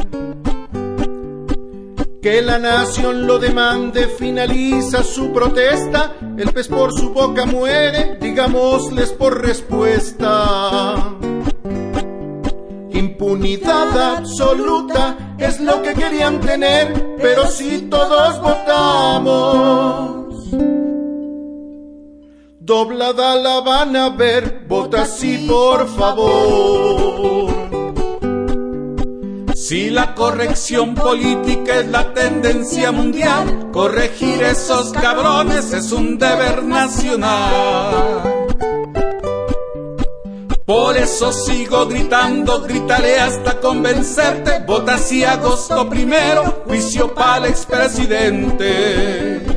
Que 2.26 2.42
la 2.42 2.58
nación 2.58 3.24
lo 3.24 3.38
demande, 3.38 4.08
finaliza 4.08 5.04
su 5.04 5.32
protesta, 5.32 6.16
el 6.36 6.52
pez 6.52 6.66
por 6.66 6.92
su 6.92 7.10
boca 7.10 7.46
muere, 7.46 8.18
digámosles 8.20 9.12
por 9.12 9.40
respuesta. 9.46 11.14
Impunidad 12.90 14.16
absoluta 14.16 15.36
es 15.38 15.60
lo 15.60 15.80
que 15.82 15.94
querían 15.94 16.40
tener, 16.40 17.14
pero 17.22 17.46
si 17.46 17.82
todos 17.82 18.42
votamos 18.42 20.16
Doblada 22.58 23.36
la 23.36 23.60
van 23.60 23.94
a 23.94 24.08
ver, 24.10 24.64
vota 24.66 25.06
sí 25.06 25.46
por 25.48 25.86
favor. 25.86 27.35
Si 29.68 29.90
la 29.90 30.14
corrección 30.14 30.94
política 30.94 31.80
es 31.80 31.88
la 31.88 32.14
tendencia 32.14 32.92
mundial, 32.92 33.72
corregir 33.72 34.40
esos 34.44 34.92
cabrones 34.92 35.72
es 35.72 35.90
un 35.90 36.18
deber 36.18 36.62
nacional. 36.62 38.22
Por 40.64 40.96
eso 40.96 41.32
sigo 41.32 41.86
gritando, 41.86 42.62
gritaré 42.62 43.18
hasta 43.18 43.58
convencerte, 43.58 44.62
vota 44.64 44.98
sí 44.98 45.24
agosto 45.24 45.88
primero, 45.88 46.62
juicio 46.64 47.12
para 47.12 47.38
el 47.38 47.46
expresidente. 47.46 49.55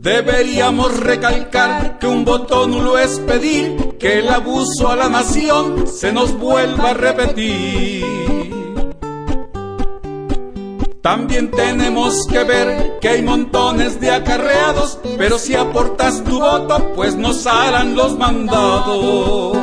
Deberíamos 0.00 1.00
recalcar 1.00 1.98
que 1.98 2.06
un 2.06 2.24
voto 2.24 2.68
nulo 2.68 2.96
es 2.98 3.18
pedir 3.18 3.96
que 3.98 4.20
el 4.20 4.28
abuso 4.28 4.88
a 4.88 4.94
la 4.94 5.08
nación 5.08 5.88
se 5.88 6.12
nos 6.12 6.38
vuelva 6.38 6.90
a 6.90 6.94
repetir. 6.94 8.04
También 11.02 11.50
tenemos 11.50 12.28
que 12.28 12.44
ver 12.44 12.98
que 13.00 13.08
hay 13.08 13.22
montones 13.22 14.00
de 14.00 14.12
acarreados, 14.12 15.00
pero 15.16 15.36
si 15.36 15.56
aportas 15.56 16.22
tu 16.22 16.38
voto, 16.38 16.92
pues 16.94 17.16
nos 17.16 17.44
harán 17.48 17.96
los 17.96 18.16
mandados. 18.16 19.56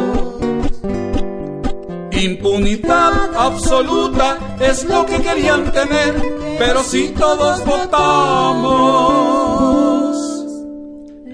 Impunidad 2.11 3.37
absoluta 3.37 4.57
es 4.59 4.83
lo 4.83 5.05
que 5.05 5.21
querían 5.21 5.71
tener, 5.71 6.13
pero 6.59 6.83
si 6.83 7.07
todos 7.09 7.63
votamos 7.63 9.44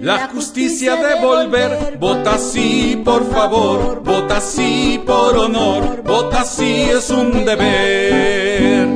la 0.01 0.27
justicia 0.29 0.95
devolver. 0.95 1.97
Vota 1.99 2.37
sí, 2.37 2.99
por 3.05 3.29
favor, 3.31 4.03
vota 4.03 4.41
sí 4.41 4.99
por 5.05 5.37
honor, 5.37 6.01
vota 6.03 6.43
sí 6.43 6.89
es 6.89 7.09
un 7.11 7.45
deber. 7.45 8.89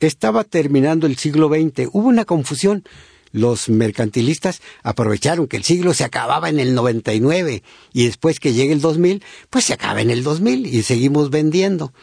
Estaba 0.00 0.42
terminando 0.44 1.06
el 1.06 1.16
siglo 1.16 1.48
XX, 1.48 1.88
hubo 1.92 2.08
una 2.08 2.24
confusión. 2.24 2.84
Los 3.30 3.70
mercantilistas 3.70 4.60
aprovecharon 4.82 5.46
que 5.46 5.56
el 5.56 5.64
siglo 5.64 5.94
se 5.94 6.04
acababa 6.04 6.50
en 6.50 6.58
el 6.58 6.74
99 6.74 7.62
y 7.92 8.04
después 8.04 8.40
que 8.40 8.52
llegue 8.52 8.74
el 8.74 8.80
2000, 8.80 9.22
pues 9.48 9.64
se 9.64 9.72
acaba 9.72 10.02
en 10.02 10.10
el 10.10 10.22
2000 10.22 10.66
y 10.66 10.82
seguimos 10.82 11.30
vendiendo. 11.30 11.94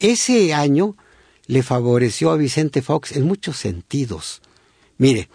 Ese 0.00 0.54
año 0.54 0.96
le 1.46 1.62
favoreció 1.62 2.30
a 2.30 2.36
Vicente 2.36 2.82
Fox 2.82 3.12
en 3.12 3.24
muchos 3.24 3.56
sentidos. 3.56 4.40
Mire, 4.98 5.28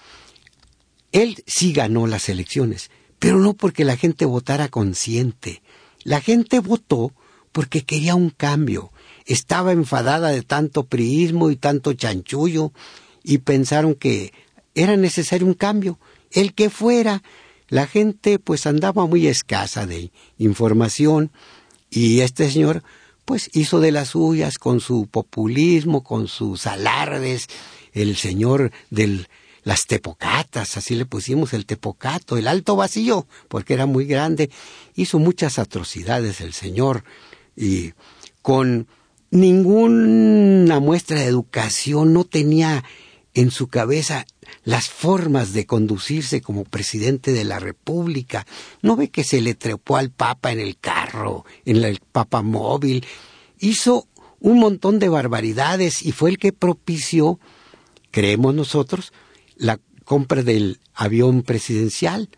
él 1.14 1.44
sí 1.46 1.72
ganó 1.72 2.08
las 2.08 2.28
elecciones, 2.28 2.92
pero 3.20 3.40
no 3.40 3.54
porque 3.54 3.86
la 3.86 3.96
gente 3.96 4.26
votara 4.26 4.68
consciente. 4.68 5.62
La 6.04 6.20
gente 6.20 6.60
votó 6.60 7.14
porque 7.54 7.84
quería 7.84 8.16
un 8.16 8.32
cambio. 8.32 8.92
Estaba 9.26 9.72
enfadada 9.72 10.30
de 10.32 10.42
tanto 10.42 10.84
priismo 10.84 11.52
y 11.52 11.56
tanto 11.56 11.94
chanchullo 11.94 12.74
y 13.24 13.38
pensaron 13.38 13.94
que 13.94 14.34
era 14.76 14.98
necesario 14.98 15.48
un 15.48 15.54
cambio, 15.54 16.00
el 16.32 16.54
que 16.54 16.70
fuera. 16.70 17.24
La 17.70 17.88
gente 17.88 18.40
pues 18.40 18.66
andaba 18.66 19.06
muy 19.06 19.28
escasa 19.28 19.86
de 19.86 20.12
información 20.40 21.32
y 21.90 22.22
este 22.22 22.50
señor 22.50 22.84
pues 23.24 23.52
hizo 23.54 23.80
de 23.80 23.92
las 23.92 24.10
suyas 24.10 24.58
con 24.58 24.80
su 24.80 25.08
populismo, 25.08 26.04
con 26.04 26.28
sus 26.28 26.66
alardes, 26.66 27.48
el 27.94 28.18
señor 28.18 28.72
del 28.90 29.28
las 29.64 29.88
tepocatas, 29.88 30.78
así 30.78 30.96
le 30.96 31.06
pusimos 31.06 31.54
el 31.54 31.66
tepocato, 31.66 32.38
el 32.38 32.48
alto 32.48 32.76
vacío, 32.76 33.28
porque 33.48 33.74
era 33.74 33.86
muy 33.86 34.06
grande. 34.06 34.50
Hizo 34.96 35.20
muchas 35.20 35.60
atrocidades 35.60 36.42
el 36.42 36.54
señor 36.54 37.04
y 37.56 37.94
con 38.42 38.88
ninguna 39.32 40.80
muestra 40.80 41.20
de 41.20 41.26
educación 41.26 42.14
no 42.14 42.24
tenía 42.24 42.84
en 43.34 43.50
su 43.50 43.68
cabeza 43.68 44.26
las 44.64 44.90
formas 44.90 45.54
de 45.54 45.66
conducirse 45.66 46.42
como 46.42 46.66
presidente 46.66 47.32
de 47.32 47.44
la 47.44 47.60
República. 47.60 48.46
¿No 48.82 48.96
ve 48.96 49.10
que 49.10 49.24
se 49.24 49.42
le 49.42 49.56
trepó 49.56 49.98
al 49.98 50.12
Papa 50.12 50.52
en 50.52 50.60
el 50.60 50.78
carro, 50.78 51.46
en 51.66 51.84
el 51.84 52.00
Papa 52.12 52.42
móvil? 52.42 53.06
Hizo 53.60 54.08
un 54.40 54.60
montón 54.60 55.00
de 55.00 55.10
barbaridades 55.10 56.04
y 56.04 56.12
fue 56.12 56.30
el 56.30 56.38
que 56.38 56.52
propició, 56.52 57.40
creemos 58.12 58.54
nosotros, 58.54 59.14
la 59.56 59.80
compra 60.06 60.44
del 60.44 60.80
avión 60.94 61.44
presidencial, 61.44 62.30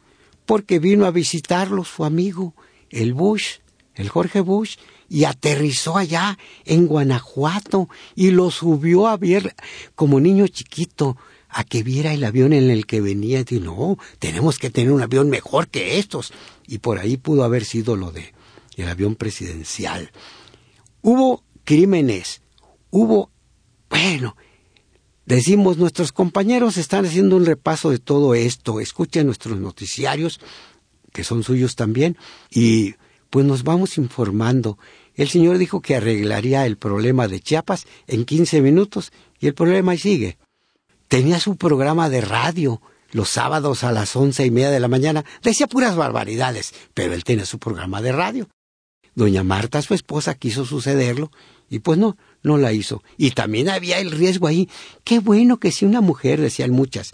porque 0.46 0.80
vino 0.80 1.06
a 1.06 1.12
visitarlo 1.12 1.84
su 1.84 2.06
amigo, 2.06 2.56
el 2.90 3.14
Bush, 3.14 3.58
el 3.96 4.10
Jorge 4.10 4.42
Bush, 4.42 4.78
y 5.10 5.26
aterrizó 5.26 5.98
allá 5.98 6.38
en 6.66 6.88
Guanajuato 6.88 7.90
y 8.16 8.32
lo 8.32 8.52
subió 8.52 9.08
a 9.08 9.18
ver 9.18 9.56
como 9.96 10.20
niño 10.20 10.48
chiquito 10.48 11.18
a 11.50 11.64
que 11.64 11.84
viera 11.84 12.14
el 12.14 12.24
avión 12.24 12.54
en 12.54 12.70
el 12.70 12.86
que 12.86 13.02
venía 13.02 13.40
y 13.40 13.44
dijo, 13.44 13.64
no, 13.64 13.98
tenemos 14.20 14.60
que 14.60 14.70
tener 14.70 14.92
un 14.92 15.02
avión 15.02 15.30
mejor 15.30 15.68
que 15.70 16.00
estos. 16.00 16.34
Y 16.68 16.80
por 16.80 17.00
ahí 17.00 17.18
pudo 17.18 17.44
haber 17.44 17.64
sido 17.64 17.96
lo 17.96 18.12
de 18.12 18.34
el 18.76 18.90
avión 18.90 19.16
presidencial. 19.16 20.12
Hubo 21.02 21.44
crímenes, 21.64 22.42
hubo, 22.90 23.32
bueno, 23.90 24.36
Decimos, 25.26 25.78
nuestros 25.78 26.12
compañeros 26.12 26.78
están 26.78 27.06
haciendo 27.06 27.36
un 27.36 27.46
repaso 27.46 27.90
de 27.90 27.98
todo 27.98 28.36
esto, 28.36 28.80
escuchen 28.80 29.26
nuestros 29.26 29.60
noticiarios, 29.60 30.40
que 31.12 31.24
son 31.24 31.44
suyos 31.44 31.76
también, 31.76 32.16
y 32.52 32.96
pues 33.32 33.46
nos 33.46 33.64
vamos 33.64 33.98
informando. 33.98 34.78
El 35.16 35.30
señor 35.30 35.58
dijo 35.58 35.82
que 35.82 35.96
arreglaría 35.96 36.66
el 36.66 36.78
problema 36.78 37.28
de 37.28 37.40
Chiapas 37.40 37.88
en 38.06 38.26
15 38.26 38.62
minutos 38.62 39.12
y 39.40 39.48
el 39.48 39.54
problema 39.54 39.96
sigue. 39.98 40.38
Tenía 41.08 41.40
su 41.40 41.56
programa 41.56 42.10
de 42.10 42.22
radio 42.22 42.82
los 43.12 43.30
sábados 43.30 43.84
a 43.84 43.92
las 43.92 44.16
once 44.16 44.46
y 44.46 44.52
media 44.52 44.70
de 44.70 44.80
la 44.80 44.88
mañana. 44.88 45.26
Decía 45.42 45.68
puras 45.68 45.96
barbaridades, 45.96 46.74
pero 46.94 47.14
él 47.14 47.24
tenía 47.24 47.46
su 47.46 47.60
programa 47.60 48.02
de 48.02 48.12
radio. 48.12 48.50
Doña 49.16 49.44
Marta, 49.44 49.82
su 49.82 49.94
esposa, 49.94 50.36
quiso 50.36 50.66
sucederlo 50.66 51.32
y 51.70 51.80
pues 51.80 51.98
no, 51.98 52.18
no 52.46 52.58
la 52.58 52.72
hizo. 52.72 53.04
Y 53.18 53.32
también 53.32 53.70
había 53.70 54.00
el 54.00 54.12
riesgo 54.12 54.48
ahí. 54.48 54.70
Qué 55.04 55.20
bueno 55.20 55.58
que 55.58 55.72
si 55.72 55.86
una 55.86 56.02
mujer, 56.02 56.40
decían 56.40 56.72
muchas, 56.72 57.14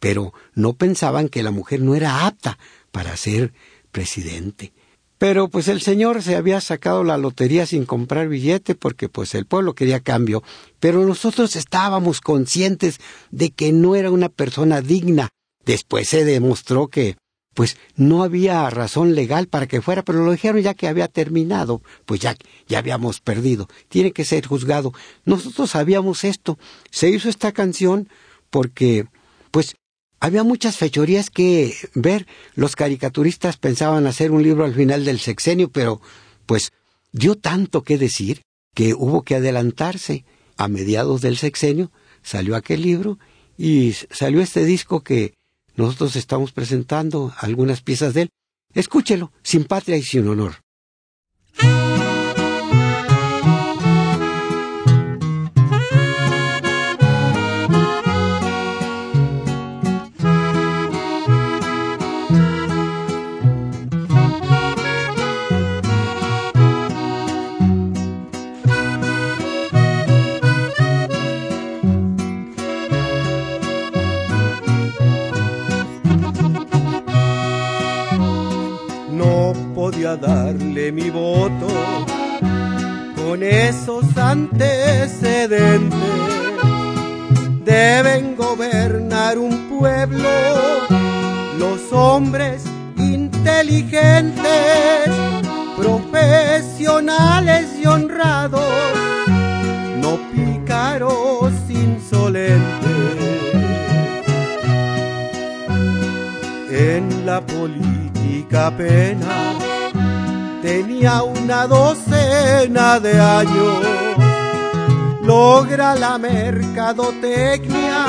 pero 0.00 0.32
no 0.54 0.74
pensaban 0.74 1.28
que 1.28 1.42
la 1.42 1.50
mujer 1.50 1.80
no 1.80 1.94
era 1.94 2.26
apta 2.26 2.58
para 2.90 3.16
ser 3.16 3.52
presidente. 3.90 4.72
Pero 5.18 5.48
pues 5.48 5.66
el 5.66 5.80
señor 5.82 6.22
se 6.22 6.36
había 6.36 6.60
sacado 6.60 7.02
la 7.02 7.18
lotería 7.18 7.66
sin 7.66 7.84
comprar 7.84 8.28
billete 8.28 8.76
porque 8.76 9.08
pues 9.08 9.34
el 9.34 9.46
pueblo 9.46 9.74
quería 9.74 9.98
cambio, 9.98 10.44
pero 10.78 11.04
nosotros 11.04 11.56
estábamos 11.56 12.20
conscientes 12.20 13.00
de 13.32 13.50
que 13.50 13.72
no 13.72 13.96
era 13.96 14.12
una 14.12 14.28
persona 14.28 14.80
digna. 14.80 15.28
Después 15.64 16.08
se 16.08 16.24
demostró 16.24 16.86
que 16.86 17.16
pues 17.58 17.76
no 17.96 18.22
había 18.22 18.70
razón 18.70 19.16
legal 19.16 19.48
para 19.48 19.66
que 19.66 19.82
fuera, 19.82 20.04
pero 20.04 20.24
lo 20.24 20.30
dijeron 20.30 20.62
ya 20.62 20.74
que 20.74 20.86
había 20.86 21.08
terminado, 21.08 21.82
pues 22.06 22.20
ya, 22.20 22.36
ya 22.68 22.78
habíamos 22.78 23.20
perdido, 23.20 23.66
tiene 23.88 24.12
que 24.12 24.24
ser 24.24 24.46
juzgado. 24.46 24.92
Nosotros 25.24 25.70
sabíamos 25.70 26.22
esto, 26.22 26.56
se 26.92 27.10
hizo 27.10 27.28
esta 27.28 27.50
canción 27.50 28.08
porque, 28.48 29.06
pues, 29.50 29.74
había 30.20 30.44
muchas 30.44 30.76
fechorías 30.76 31.30
que 31.30 31.74
ver. 31.94 32.28
Los 32.54 32.76
caricaturistas 32.76 33.56
pensaban 33.56 34.06
hacer 34.06 34.30
un 34.30 34.44
libro 34.44 34.64
al 34.64 34.74
final 34.74 35.04
del 35.04 35.18
sexenio, 35.18 35.68
pero, 35.68 36.00
pues, 36.46 36.70
dio 37.10 37.34
tanto 37.34 37.82
que 37.82 37.98
decir 37.98 38.42
que 38.72 38.94
hubo 38.94 39.22
que 39.22 39.34
adelantarse. 39.34 40.24
A 40.56 40.68
mediados 40.68 41.22
del 41.22 41.36
sexenio 41.36 41.90
salió 42.22 42.54
aquel 42.54 42.82
libro 42.82 43.18
y 43.56 43.94
salió 44.12 44.42
este 44.42 44.64
disco 44.64 45.02
que 45.02 45.34
nosotros 45.78 46.16
estamos 46.16 46.52
presentando 46.52 47.32
algunas 47.38 47.82
piezas 47.82 48.12
de 48.12 48.22
él. 48.22 48.30
Escúchelo, 48.74 49.32
sin 49.42 49.64
patria 49.64 49.96
y 49.96 50.02
sin 50.02 50.28
honor. 50.28 50.56
Darle 80.16 80.92
mi 80.92 81.10
voto 81.10 81.68
con 83.16 83.42
esos 83.42 84.04
antecedentes. 84.16 85.98
Deben 87.64 88.36
gobernar 88.36 89.38
un 89.38 89.68
pueblo 89.68 90.28
los 91.58 91.92
hombres 91.92 92.64
inteligentes, 92.96 94.42
profesionales 95.76 97.68
y 97.82 97.86
honrados, 97.86 98.64
no 100.00 100.18
pícaros 100.32 101.52
insolentes. 101.68 102.88
En 106.70 107.26
la 107.26 107.40
política 107.40 108.70
pena 108.76 109.57
tenía 110.62 111.22
una 111.22 111.66
docena 111.66 113.00
de 113.00 113.20
años. 113.20 113.78
Logra 115.22 115.94
la 115.94 116.18
mercadotecnia 116.18 118.06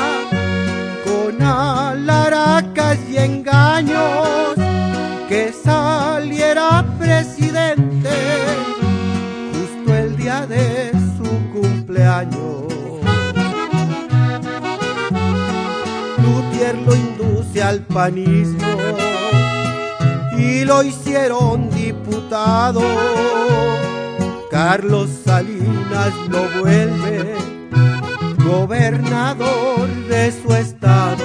con 1.04 1.42
alaracas 1.42 2.98
y 3.08 3.16
engaños 3.18 4.54
que 5.28 5.52
saliera 5.52 6.84
presidente 6.98 8.10
justo 9.52 9.94
el 9.94 10.16
día 10.16 10.46
de 10.46 10.92
su 11.16 11.28
cumpleaños. 11.52 12.64
Lutier 16.22 16.76
lo 16.76 16.94
induce 16.94 17.62
al 17.62 17.80
panismo 17.80 18.66
y 20.40 20.64
lo 20.64 20.82
hicieron 20.82 21.68
diputado. 21.70 22.82
Carlos 24.50 25.10
Salinas 25.24 26.14
lo 26.28 26.60
vuelve 26.60 27.34
gobernador 28.44 29.88
de 30.08 30.32
su 30.32 30.52
estado. 30.54 31.24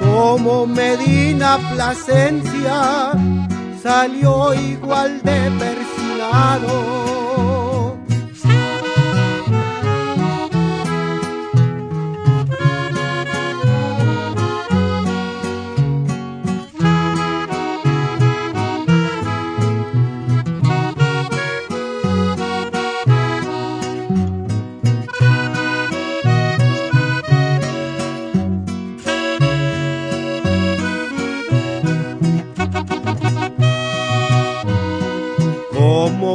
Como 0.00 0.66
Medina 0.66 1.58
Plasencia 1.72 3.12
salió 3.82 4.52
igual 4.54 5.20
de 5.22 5.50
persinado 5.58 7.15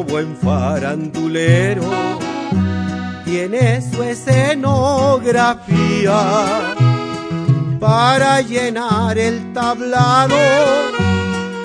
buen 0.03 0.35
farandulero. 0.35 1.83
Tiene 3.25 3.81
su 3.81 4.03
escenografía 4.03 6.75
para 7.79 8.41
llenar 8.41 9.17
el 9.17 9.51
tablado. 9.53 10.35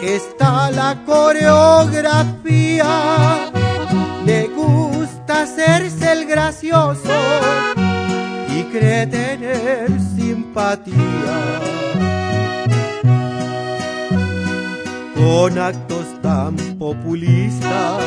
Está 0.02 0.70
la 0.70 1.04
coreografía. 1.04 2.86
Le 4.24 4.46
gusta 4.48 5.42
hacerse 5.42 6.12
el 6.12 6.24
gracioso 6.26 7.10
y 8.48 8.62
cree 8.64 9.06
tener 9.06 9.90
simpatía 10.16 10.96
con 15.16 15.58
actos 15.58 16.06
tan 16.22 16.54
populistas 16.78 18.04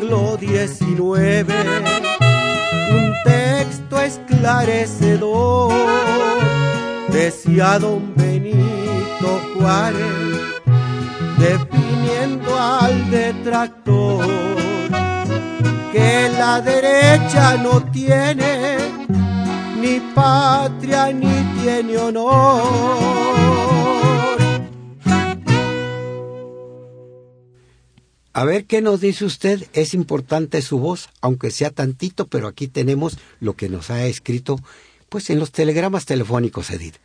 Siglo 0.10 0.38
XIX, 0.40 1.54
un 2.92 3.14
texto 3.24 4.00
esclarecedor, 4.00 5.72
decía 7.10 7.78
don 7.78 8.16
Benito 8.16 9.40
Juárez, 9.56 10.02
definiendo 11.38 12.60
al 12.60 13.12
detractor, 13.12 14.26
que 15.92 16.32
la 16.40 16.60
derecha 16.62 17.58
no 17.58 17.84
tiene 17.92 18.78
ni 19.80 20.00
patria 20.16 21.14
ni 21.14 21.44
tiene 21.62 21.98
honor. 21.98 23.99
A 28.40 28.46
ver 28.46 28.64
qué 28.64 28.82
nos 28.82 29.02
dice 29.02 29.26
usted. 29.26 29.68
Es 29.74 29.94
importante 29.94 30.62
su 30.62 30.80
voz, 30.80 31.10
aunque 31.20 31.52
sea 31.52 31.72
tantito, 31.72 32.28
pero 32.28 32.48
aquí 32.48 32.70
tenemos 32.70 33.18
lo 33.42 33.58
que 33.58 33.68
nos 33.68 33.90
ha 33.90 34.06
escrito, 34.06 34.58
pues 35.10 35.30
en 35.30 35.40
los 35.40 35.52
telegramas 35.52 36.06
telefónicos, 36.06 36.70
Edith. 36.70 36.96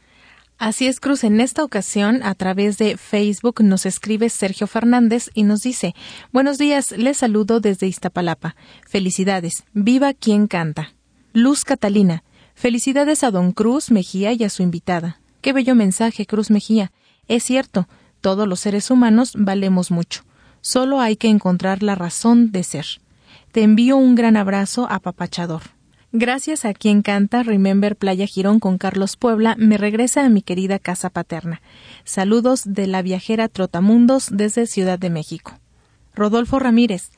Así 0.59 0.87
es, 0.87 1.01
Cruz. 1.01 1.24
En 1.24 1.41
esta 1.41 1.64
ocasión, 1.64 2.22
a 2.22 2.37
través 2.37 2.78
de 2.78 2.97
Facebook, 2.97 3.64
nos 3.64 3.85
escribe 3.85 4.30
Sergio 4.30 4.68
Fernández 4.68 5.30
y 5.35 5.43
nos 5.43 5.62
dice: 5.62 5.97
Buenos 6.32 6.57
días, 6.57 6.93
les 6.93 7.16
saludo 7.16 7.59
desde 7.59 7.89
Iztapalapa. 7.89 8.55
Felicidades. 8.87 9.64
Viva 9.72 10.14
quien 10.14 10.47
canta. 10.47 10.95
Luz 11.32 11.64
Catalina. 11.64 12.22
Felicidades 12.55 13.24
a 13.24 13.32
don 13.32 13.51
Cruz 13.51 13.91
Mejía 13.91 14.32
y 14.35 14.45
a 14.45 14.51
su 14.51 14.62
invitada. 14.62 15.20
Qué 15.41 15.53
bello 15.53 15.74
mensaje, 15.74 16.26
Cruz 16.26 16.53
Mejía. 16.53 16.93
Es 17.26 17.43
cierto, 17.43 17.89
Todos 18.20 18.47
los 18.47 18.61
seres 18.61 18.89
humanos 18.93 19.32
valemos 19.37 19.91
mucho. 19.91 20.22
Solo 20.65 21.03
hay 21.03 21.17
que 21.17 21.29
encontrar 21.29 21.83
la 21.83 21.95
razón 21.95 22.51
de 22.51 22.65
ser. 22.65 22.87
Te 23.53 23.62
envío 23.62 23.99
un 23.99 24.15
gran 24.15 24.35
abrazo 24.35 24.87
apapachador. 24.91 25.61
Gracias 26.11 26.65
a 26.65 26.73
quien 26.73 27.03
canta 27.03 27.43
Remember 27.43 27.97
Playa 27.97 28.25
Girón 28.27 28.61
con 28.61 28.79
Carlos 28.79 29.19
Puebla, 29.19 29.57
me 29.59 29.77
regresa 29.77 30.25
a 30.25 30.31
mi 30.31 30.41
querida 30.41 30.79
casa 30.79 31.11
paterna. 31.11 31.61
Saludos 32.05 32.62
de 32.65 32.87
la 32.87 33.03
viajera 33.03 33.49
Trotamundos 33.49 34.29
desde 34.33 34.67
Ciudad 34.67 34.99
de 34.99 35.11
México. 35.11 35.53
Rodolfo 36.15 36.59
Ramírez. 36.59 37.11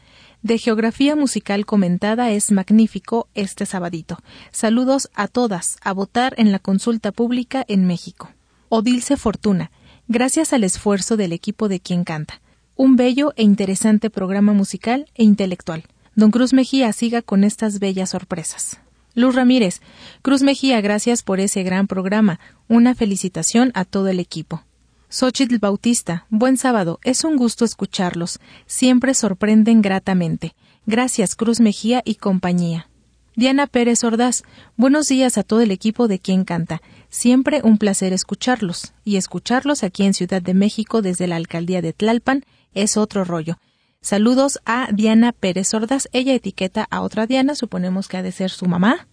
De 0.42 0.58
Geografía 0.58 1.14
Musical 1.14 1.66
Comentada 1.66 2.32
es 2.32 2.50
magnífico 2.50 3.28
este 3.34 3.64
sabadito. 3.64 4.18
Saludos 4.50 5.08
a 5.14 5.28
todas 5.28 5.76
a 5.82 5.92
votar 5.92 6.34
en 6.36 6.50
la 6.50 6.58
consulta 6.58 7.12
pública 7.12 7.64
en 7.68 7.86
México. 7.86 8.28
Odilce 8.70 9.16
Fortuna. 9.16 9.70
Gracias 10.08 10.52
al 10.52 10.64
esfuerzo 10.64 11.16
del 11.16 11.32
equipo 11.32 11.68
de 11.68 11.78
quien 11.78 12.02
canta. 12.02 12.40
Un 12.78 12.96
bello 12.96 13.32
e 13.36 13.42
interesante 13.42 14.10
programa 14.10 14.52
musical 14.52 15.06
e 15.14 15.24
intelectual. 15.24 15.84
Don 16.14 16.30
Cruz 16.30 16.52
Mejía 16.52 16.92
siga 16.92 17.22
con 17.22 17.42
estas 17.42 17.78
bellas 17.78 18.10
sorpresas. 18.10 18.80
Luz 19.14 19.34
Ramírez, 19.34 19.80
Cruz 20.20 20.42
Mejía, 20.42 20.82
gracias 20.82 21.22
por 21.22 21.40
ese 21.40 21.62
gran 21.62 21.86
programa. 21.86 22.38
Una 22.68 22.94
felicitación 22.94 23.70
a 23.72 23.86
todo 23.86 24.08
el 24.08 24.20
equipo. 24.20 24.62
Xochitl 25.08 25.56
Bautista, 25.56 26.26
buen 26.28 26.58
sábado, 26.58 27.00
es 27.02 27.24
un 27.24 27.36
gusto 27.36 27.64
escucharlos. 27.64 28.40
Siempre 28.66 29.14
sorprenden 29.14 29.80
gratamente. 29.80 30.54
Gracias, 30.84 31.34
Cruz 31.34 31.60
Mejía 31.60 32.02
y 32.04 32.16
compañía. 32.16 32.90
Diana 33.36 33.66
Pérez 33.66 34.04
Ordaz, 34.04 34.42
buenos 34.76 35.08
días 35.08 35.38
a 35.38 35.44
todo 35.44 35.62
el 35.62 35.70
equipo 35.70 36.08
de 36.08 36.18
Quien 36.18 36.44
Canta. 36.44 36.82
Siempre 37.08 37.62
un 37.64 37.78
placer 37.78 38.12
escucharlos. 38.12 38.92
Y 39.02 39.16
escucharlos 39.16 39.82
aquí 39.82 40.04
en 40.04 40.12
Ciudad 40.12 40.42
de 40.42 40.52
México 40.52 41.00
desde 41.00 41.26
la 41.26 41.36
alcaldía 41.36 41.80
de 41.80 41.94
Tlalpan 41.94 42.44
es 42.76 42.96
otro 42.96 43.24
rollo. 43.24 43.58
Saludos 44.00 44.60
a 44.64 44.88
Diana 44.92 45.32
Pérez 45.32 45.68
Sordas. 45.68 46.08
Ella 46.12 46.32
etiqueta 46.34 46.86
a 46.90 47.00
otra 47.00 47.26
Diana, 47.26 47.56
suponemos 47.56 48.06
que 48.06 48.18
ha 48.18 48.22
de 48.22 48.30
ser 48.30 48.50
su 48.50 48.66
mamá 48.66 49.08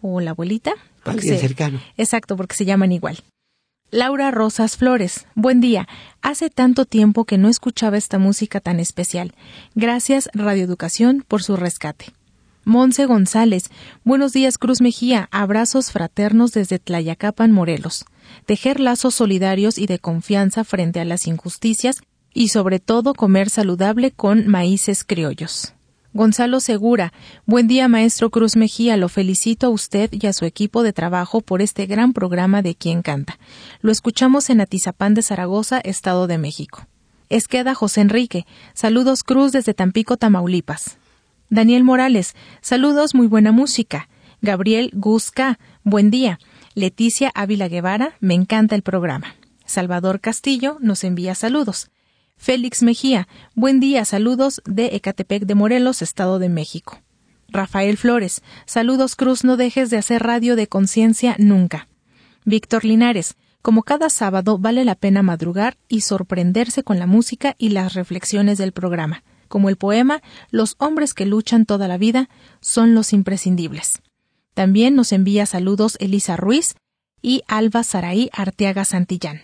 o 0.00 0.20
la 0.20 0.30
abuelita. 0.30 0.74
Alguien 1.04 1.40
cercano. 1.40 1.80
Exacto, 1.96 2.36
porque 2.36 2.54
se 2.54 2.64
llaman 2.64 2.92
igual. 2.92 3.24
Laura 3.90 4.30
Rosas 4.30 4.76
Flores, 4.76 5.26
buen 5.34 5.60
día. 5.60 5.88
Hace 6.20 6.50
tanto 6.50 6.84
tiempo 6.84 7.24
que 7.24 7.38
no 7.38 7.48
escuchaba 7.48 7.96
esta 7.96 8.18
música 8.18 8.60
tan 8.60 8.80
especial. 8.80 9.34
Gracias, 9.74 10.28
Radio 10.34 10.62
Educación, 10.62 11.24
por 11.26 11.42
su 11.42 11.56
rescate. 11.56 12.12
Monse 12.64 13.06
González, 13.06 13.70
buenos 14.04 14.34
días, 14.34 14.58
Cruz 14.58 14.82
Mejía. 14.82 15.26
Abrazos 15.32 15.90
fraternos 15.90 16.52
desde 16.52 16.78
Tlayacapan, 16.78 17.50
Morelos. 17.50 18.04
Tejer 18.44 18.78
lazos 18.78 19.14
solidarios 19.14 19.78
y 19.78 19.86
de 19.86 19.98
confianza 19.98 20.64
frente 20.64 21.00
a 21.00 21.06
las 21.06 21.26
injusticias 21.26 22.02
y 22.32 22.48
sobre 22.48 22.78
todo 22.78 23.14
comer 23.14 23.50
saludable 23.50 24.10
con 24.10 24.46
maíces 24.46 25.04
criollos. 25.04 25.74
Gonzalo 26.14 26.60
Segura, 26.60 27.12
buen 27.44 27.68
día 27.68 27.86
maestro 27.86 28.30
Cruz 28.30 28.56
Mejía, 28.56 28.96
lo 28.96 29.08
felicito 29.08 29.66
a 29.66 29.70
usted 29.70 30.10
y 30.12 30.26
a 30.26 30.32
su 30.32 30.46
equipo 30.46 30.82
de 30.82 30.92
trabajo 30.92 31.42
por 31.42 31.60
este 31.60 31.86
gran 31.86 32.12
programa 32.12 32.62
de 32.62 32.74
Quien 32.74 33.02
Canta. 33.02 33.38
Lo 33.82 33.92
escuchamos 33.92 34.48
en 34.50 34.60
Atizapán 34.60 35.14
de 35.14 35.22
Zaragoza, 35.22 35.80
Estado 35.80 36.26
de 36.26 36.38
México. 36.38 36.86
Esqueda 37.28 37.74
José 37.74 38.00
Enrique, 38.00 38.46
saludos 38.72 39.22
Cruz 39.22 39.52
desde 39.52 39.74
Tampico, 39.74 40.16
Tamaulipas. 40.16 40.96
Daniel 41.50 41.84
Morales, 41.84 42.34
saludos, 42.62 43.14
muy 43.14 43.26
buena 43.26 43.52
música. 43.52 44.08
Gabriel 44.40 44.90
Guzca, 44.94 45.58
buen 45.84 46.10
día. 46.10 46.38
Leticia 46.74 47.30
Ávila 47.34 47.68
Guevara, 47.68 48.14
me 48.20 48.34
encanta 48.34 48.74
el 48.74 48.82
programa. 48.82 49.34
Salvador 49.66 50.20
Castillo 50.20 50.78
nos 50.80 51.04
envía 51.04 51.34
saludos. 51.34 51.90
Félix 52.38 52.84
Mejía, 52.84 53.26
buen 53.56 53.80
día, 53.80 54.04
saludos 54.04 54.62
de 54.64 54.94
Ecatepec 54.94 55.44
de 55.44 55.56
Morelos, 55.56 56.02
Estado 56.02 56.38
de 56.38 56.48
México. 56.48 57.02
Rafael 57.48 57.96
Flores, 57.96 58.42
saludos 58.64 59.16
Cruz, 59.16 59.42
no 59.42 59.56
dejes 59.56 59.90
de 59.90 59.98
hacer 59.98 60.22
radio 60.22 60.54
de 60.54 60.68
conciencia 60.68 61.34
nunca. 61.38 61.88
Víctor 62.44 62.84
Linares, 62.84 63.34
como 63.60 63.82
cada 63.82 64.08
sábado 64.08 64.56
vale 64.56 64.84
la 64.84 64.94
pena 64.94 65.22
madrugar 65.22 65.76
y 65.88 66.02
sorprenderse 66.02 66.84
con 66.84 67.00
la 67.00 67.06
música 67.06 67.56
y 67.58 67.70
las 67.70 67.94
reflexiones 67.94 68.56
del 68.56 68.72
programa. 68.72 69.24
Como 69.48 69.68
el 69.68 69.76
poema, 69.76 70.22
los 70.50 70.76
hombres 70.78 71.14
que 71.14 71.26
luchan 71.26 71.66
toda 71.66 71.88
la 71.88 71.98
vida 71.98 72.30
son 72.60 72.94
los 72.94 73.12
imprescindibles. 73.12 74.00
También 74.54 74.94
nos 74.94 75.10
envía 75.12 75.44
saludos 75.44 75.96
Elisa 75.98 76.36
Ruiz 76.36 76.76
y 77.20 77.42
Alba 77.48 77.82
Saraí 77.82 78.30
Arteaga 78.32 78.84
Santillán. 78.84 79.42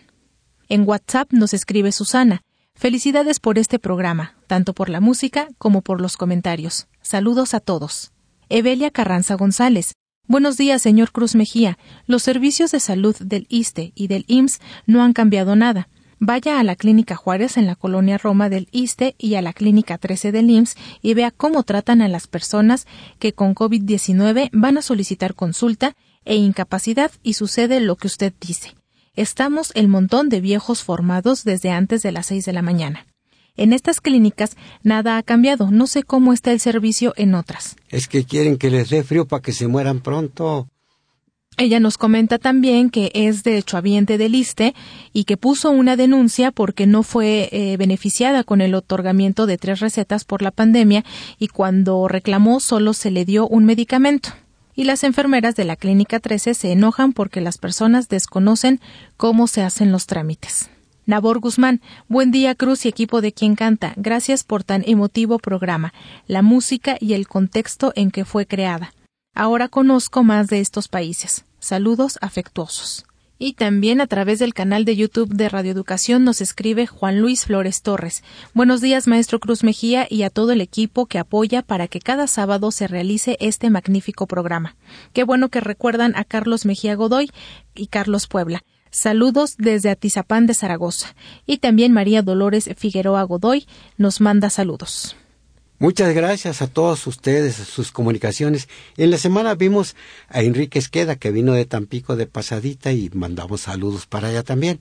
En 0.68 0.88
WhatsApp 0.88 1.32
nos 1.32 1.52
escribe 1.54 1.90
Susana, 1.90 2.42
Felicidades 2.76 3.40
por 3.40 3.58
este 3.58 3.78
programa, 3.78 4.34
tanto 4.46 4.74
por 4.74 4.90
la 4.90 5.00
música 5.00 5.48
como 5.58 5.80
por 5.80 6.00
los 6.00 6.16
comentarios. 6.16 6.86
Saludos 7.00 7.54
a 7.54 7.60
todos. 7.60 8.12
Evelia 8.48 8.90
Carranza 8.90 9.36
González. 9.36 9.92
Buenos 10.26 10.56
días, 10.56 10.82
señor 10.82 11.12
Cruz 11.12 11.34
Mejía. 11.34 11.78
Los 12.06 12.22
servicios 12.22 12.72
de 12.72 12.80
salud 12.80 13.16
del 13.20 13.46
ISTE 13.48 13.92
y 13.94 14.08
del 14.08 14.24
IMSS 14.26 14.60
no 14.86 15.02
han 15.02 15.12
cambiado 15.12 15.56
nada. 15.56 15.88
Vaya 16.18 16.58
a 16.58 16.64
la 16.64 16.76
Clínica 16.76 17.16
Juárez 17.16 17.56
en 17.56 17.66
la 17.66 17.76
colonia 17.76 18.18
Roma 18.18 18.48
del 18.48 18.68
ISTE 18.72 19.14
y 19.18 19.36
a 19.36 19.42
la 19.42 19.52
Clínica 19.52 19.96
13 19.96 20.32
del 20.32 20.50
IMSS 20.50 20.76
y 21.00 21.14
vea 21.14 21.30
cómo 21.30 21.62
tratan 21.62 22.02
a 22.02 22.08
las 22.08 22.26
personas 22.26 22.86
que 23.18 23.32
con 23.32 23.54
COVID-19 23.54 24.50
van 24.52 24.78
a 24.78 24.82
solicitar 24.82 25.34
consulta 25.34 25.94
e 26.24 26.36
incapacidad 26.36 27.12
y 27.22 27.34
sucede 27.34 27.80
lo 27.80 27.96
que 27.96 28.08
usted 28.08 28.32
dice. 28.40 28.74
Estamos 29.16 29.70
el 29.76 29.86
montón 29.86 30.28
de 30.28 30.40
viejos 30.40 30.82
formados 30.82 31.44
desde 31.44 31.70
antes 31.70 32.02
de 32.02 32.10
las 32.10 32.26
seis 32.26 32.44
de 32.44 32.52
la 32.52 32.62
mañana. 32.62 33.06
En 33.56 33.72
estas 33.72 34.00
clínicas 34.00 34.56
nada 34.82 35.16
ha 35.16 35.22
cambiado. 35.22 35.70
No 35.70 35.86
sé 35.86 36.02
cómo 36.02 36.32
está 36.32 36.50
el 36.50 36.58
servicio 36.58 37.14
en 37.16 37.36
otras. 37.36 37.76
Es 37.90 38.08
que 38.08 38.24
quieren 38.24 38.58
que 38.58 38.70
les 38.70 38.90
dé 38.90 39.04
frío 39.04 39.26
para 39.26 39.40
que 39.40 39.52
se 39.52 39.68
mueran 39.68 40.00
pronto. 40.00 40.66
Ella 41.56 41.78
nos 41.78 41.96
comenta 41.96 42.38
también 42.38 42.90
que 42.90 43.12
es 43.14 43.44
de 43.44 43.52
derechohabiente 43.52 44.18
del 44.18 44.34
ISTE 44.34 44.74
y 45.12 45.22
que 45.22 45.36
puso 45.36 45.70
una 45.70 45.94
denuncia 45.94 46.50
porque 46.50 46.88
no 46.88 47.04
fue 47.04 47.48
eh, 47.52 47.76
beneficiada 47.76 48.42
con 48.42 48.60
el 48.60 48.74
otorgamiento 48.74 49.46
de 49.46 49.58
tres 49.58 49.78
recetas 49.78 50.24
por 50.24 50.42
la 50.42 50.50
pandemia 50.50 51.04
y 51.38 51.46
cuando 51.46 52.08
reclamó 52.08 52.58
solo 52.58 52.92
se 52.92 53.12
le 53.12 53.24
dio 53.24 53.46
un 53.46 53.64
medicamento 53.64 54.30
y 54.74 54.84
las 54.84 55.04
enfermeras 55.04 55.54
de 55.54 55.64
la 55.64 55.76
Clínica 55.76 56.20
13 56.20 56.54
se 56.54 56.72
enojan 56.72 57.12
porque 57.12 57.40
las 57.40 57.58
personas 57.58 58.08
desconocen 58.08 58.80
cómo 59.16 59.46
se 59.46 59.62
hacen 59.62 59.92
los 59.92 60.06
trámites. 60.06 60.70
Nabor 61.06 61.38
Guzmán, 61.38 61.82
buen 62.08 62.30
día 62.30 62.54
Cruz 62.54 62.86
y 62.86 62.88
equipo 62.88 63.20
de 63.20 63.32
quien 63.32 63.56
canta. 63.56 63.92
Gracias 63.96 64.42
por 64.42 64.64
tan 64.64 64.82
emotivo 64.86 65.38
programa, 65.38 65.92
la 66.26 66.42
música 66.42 66.96
y 66.98 67.12
el 67.12 67.28
contexto 67.28 67.92
en 67.94 68.10
que 68.10 68.24
fue 68.24 68.46
creada. 68.46 68.94
Ahora 69.34 69.68
conozco 69.68 70.22
más 70.22 70.46
de 70.46 70.60
estos 70.60 70.88
países. 70.88 71.44
Saludos 71.58 72.18
afectuosos. 72.20 73.04
Y 73.38 73.54
también 73.54 74.00
a 74.00 74.06
través 74.06 74.38
del 74.38 74.54
canal 74.54 74.84
de 74.84 74.94
YouTube 74.94 75.34
de 75.34 75.48
Radio 75.48 75.72
Educación 75.72 76.22
nos 76.24 76.40
escribe 76.40 76.86
Juan 76.86 77.20
Luis 77.20 77.46
Flores 77.46 77.82
Torres. 77.82 78.22
Buenos 78.54 78.80
días, 78.80 79.08
maestro 79.08 79.40
Cruz 79.40 79.64
Mejía, 79.64 80.06
y 80.08 80.22
a 80.22 80.30
todo 80.30 80.52
el 80.52 80.60
equipo 80.60 81.06
que 81.06 81.18
apoya 81.18 81.62
para 81.62 81.88
que 81.88 81.98
cada 81.98 82.28
sábado 82.28 82.70
se 82.70 82.86
realice 82.86 83.36
este 83.40 83.70
magnífico 83.70 84.28
programa. 84.28 84.76
Qué 85.12 85.24
bueno 85.24 85.48
que 85.48 85.60
recuerdan 85.60 86.14
a 86.14 86.24
Carlos 86.24 86.64
Mejía 86.64 86.94
Godoy 86.94 87.30
y 87.74 87.88
Carlos 87.88 88.28
Puebla. 88.28 88.62
Saludos 88.92 89.56
desde 89.58 89.90
Atizapán 89.90 90.46
de 90.46 90.54
Zaragoza. 90.54 91.16
Y 91.44 91.58
también 91.58 91.92
María 91.92 92.22
Dolores 92.22 92.70
Figueroa 92.76 93.24
Godoy 93.24 93.66
nos 93.96 94.20
manda 94.20 94.48
saludos. 94.48 95.16
Muchas 95.78 96.14
gracias 96.14 96.62
a 96.62 96.68
todos 96.68 97.06
ustedes, 97.06 97.56
sus 97.56 97.90
comunicaciones. 97.90 98.68
En 98.96 99.10
la 99.10 99.18
semana 99.18 99.54
vimos 99.54 99.96
a 100.28 100.42
Enrique 100.42 100.78
Esqueda, 100.78 101.16
que 101.16 101.32
vino 101.32 101.52
de 101.52 101.64
Tampico 101.64 102.14
de 102.14 102.26
pasadita 102.26 102.92
y 102.92 103.10
mandamos 103.12 103.62
saludos 103.62 104.06
para 104.06 104.28
allá 104.28 104.44
también. 104.44 104.78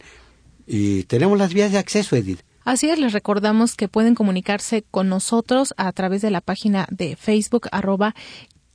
Y 0.67 1.03
tenemos 1.03 1.37
las 1.37 1.53
vías 1.53 1.71
de 1.71 1.79
acceso, 1.79 2.15
Edith. 2.15 2.41
Así 2.63 2.89
es, 2.89 2.99
les 2.99 3.11
recordamos 3.11 3.75
que 3.75 3.89
pueden 3.89 4.15
comunicarse 4.15 4.83
con 4.89 5.09
nosotros 5.09 5.73
a 5.77 5.91
través 5.91 6.21
de 6.21 6.31
la 6.31 6.41
página 6.41 6.87
de 6.89 7.15
Facebook 7.15 7.67
arroba 7.71 8.15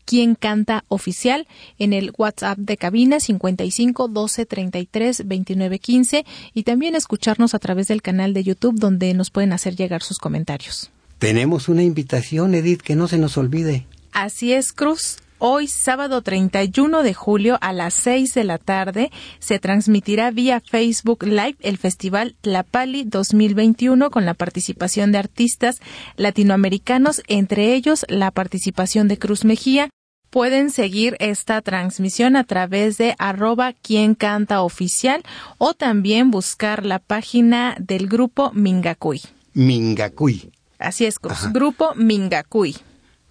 quien 0.05 0.35
canta 0.35 0.85
oficial 0.89 1.47
en 1.79 1.93
el 1.93 2.13
WhatsApp 2.17 2.59
de 2.59 2.77
cabina 2.77 3.21
55 3.21 4.09
12 4.09 4.47
33 4.47 5.27
29 5.27 5.79
15 5.79 6.25
y 6.55 6.63
también 6.65 6.95
escucharnos 6.95 7.55
a 7.55 7.59
través 7.59 7.89
del 7.89 8.03
canal 8.03 8.33
de 8.35 8.43
YouTube 8.43 8.79
donde 8.79 9.15
nos 9.15 9.31
pueden 9.31 9.53
hacer 9.53 9.77
llegar 9.77 10.03
sus 10.03 10.19
comentarios. 10.19 10.91
Tenemos 11.19 11.69
una 11.69 11.83
invitación, 11.83 12.55
Edith, 12.55 12.81
que 12.81 12.95
no 12.95 13.09
se 13.09 13.19
nos 13.19 13.37
olvide. 13.37 13.87
Así 14.13 14.53
es, 14.53 14.73
Cruz. 14.73 15.19
Hoy, 15.41 15.69
sábado 15.69 16.23
31 16.23 17.05
de 17.05 17.15
julio 17.15 17.59
a 17.61 17.73
las 17.73 17.95
6 17.95 18.35
de 18.35 18.43
la 18.43 18.59
tarde, 18.59 19.13
se 19.39 19.61
transmitirá 19.61 20.33
vía 20.33 20.61
Facebook 20.61 21.25
Live 21.25 21.57
el 21.61 21.79
Festival 21.79 22.35
Tlapali 22.41 23.05
2021 23.05 24.11
con 24.11 24.27
la 24.27 24.35
participación 24.35 25.13
de 25.13 25.19
artistas 25.19 25.81
latinoamericanos, 26.17 27.23
entre 27.29 27.75
ellos 27.75 28.05
la 28.09 28.33
participación 28.33 29.07
de 29.07 29.19
Cruz 29.19 29.45
Mejía, 29.45 29.91
pueden 30.31 30.71
seguir 30.71 31.17
esta 31.21 31.63
transmisión 31.63 32.35
a 32.35 32.43
través 32.45 32.99
de 32.99 33.15
arroba 33.19 33.73
quien 33.73 34.17
canta 34.17 34.63
oficial 34.63 35.23
o 35.59 35.75
también 35.75 36.33
buscar 36.33 36.85
la 36.85 36.99
página 36.99 37.77
del 37.79 38.09
grupo 38.09 38.51
Mingacuy. 38.55 39.23
Mingacuy. 39.55 40.51
Así 40.79 41.07
es, 41.07 41.17
grupo 41.53 41.95
Mingacuy. 41.95 42.77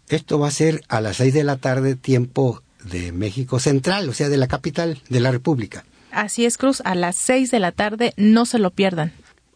Esto 0.10 0.40
va 0.40 0.48
a 0.48 0.52
ser 0.52 0.84
a 0.88 1.02
las 1.02 1.18
seis 1.18 1.34
de 1.34 1.44
la 1.44 1.58
tarde, 1.58 1.96
tiempo 1.96 2.62
de 2.84 3.12
México 3.12 3.60
Central, 3.60 4.08
o 4.10 4.14
sea, 4.14 4.30
de 4.30 4.38
la 4.38 4.48
capital 4.48 5.02
de 5.10 5.20
la 5.20 5.32
República. 5.32 5.86
Así 6.12 6.46
es, 6.46 6.58
Cruz, 6.58 6.82
a 6.86 6.96
las 6.96 7.16
seis 7.16 7.52
de 7.52 7.60
la 7.60 7.72
tarde, 7.72 8.14
no 8.16 8.46
se 8.46 8.60
lo 8.60 8.72
pierdan. 8.72 9.14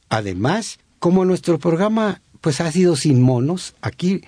Además, 0.10 0.80
como 1.00 1.26
nuestro 1.26 1.58
programa 1.58 2.22
pues 2.42 2.60
ha 2.60 2.72
sido 2.72 2.96
sin 2.96 3.22
monos, 3.22 3.76
aquí 3.82 4.24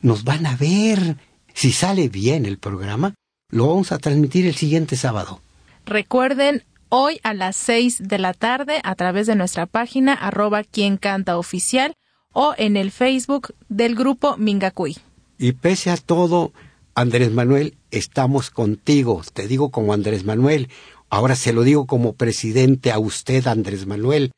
nos 0.00 0.24
van 0.24 0.46
a 0.46 0.56
ver. 0.56 1.16
Si 1.52 1.72
sale 1.72 2.08
bien 2.08 2.46
el 2.46 2.58
programa, 2.58 3.14
lo 3.50 3.66
vamos 3.66 3.92
a 3.92 3.98
transmitir 3.98 4.46
el 4.46 4.54
siguiente 4.54 4.96
sábado. 4.96 5.40
Recuerden, 5.84 6.64
hoy 6.88 7.20
a 7.22 7.34
las 7.34 7.56
seis 7.56 7.98
de 8.00 8.18
la 8.18 8.34
tarde, 8.34 8.80
a 8.84 8.94
través 8.94 9.26
de 9.26 9.34
nuestra 9.34 9.66
página 9.66 10.14
arroba 10.14 10.64
quien 10.64 10.96
canta 10.96 11.38
oficial 11.38 11.94
o 12.38 12.54
en 12.58 12.76
el 12.76 12.90
Facebook 12.90 13.54
del 13.70 13.94
grupo 13.94 14.36
Mingacuy. 14.36 14.98
Y 15.38 15.52
pese 15.52 15.90
a 15.90 15.96
todo, 15.96 16.52
Andrés 16.94 17.32
Manuel, 17.32 17.78
estamos 17.90 18.50
contigo. 18.50 19.22
Te 19.32 19.48
digo 19.48 19.70
como 19.70 19.94
Andrés 19.94 20.24
Manuel. 20.24 20.68
Ahora 21.08 21.34
se 21.34 21.54
lo 21.54 21.62
digo 21.62 21.86
como 21.86 22.12
presidente 22.12 22.92
a 22.92 22.98
usted, 22.98 23.46
Andrés 23.46 23.86
Manuel, 23.86 24.32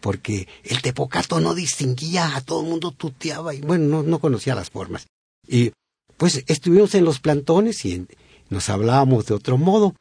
porque 0.00 0.48
el 0.64 0.82
Tepocato 0.82 1.38
no 1.38 1.54
distinguía, 1.54 2.34
a 2.34 2.40
todo 2.40 2.62
el 2.62 2.70
mundo 2.70 2.90
tuteaba 2.90 3.54
y 3.54 3.60
bueno, 3.60 3.84
no, 3.84 4.02
no 4.02 4.18
conocía 4.18 4.56
las 4.56 4.70
formas. 4.70 5.06
Y 5.46 5.70
pues 6.16 6.42
estuvimos 6.48 6.96
en 6.96 7.04
los 7.04 7.20
plantones 7.20 7.84
y 7.84 8.04
nos 8.50 8.68
hablábamos 8.68 9.26
de 9.26 9.34
otro 9.34 9.58
modo, 9.58 9.94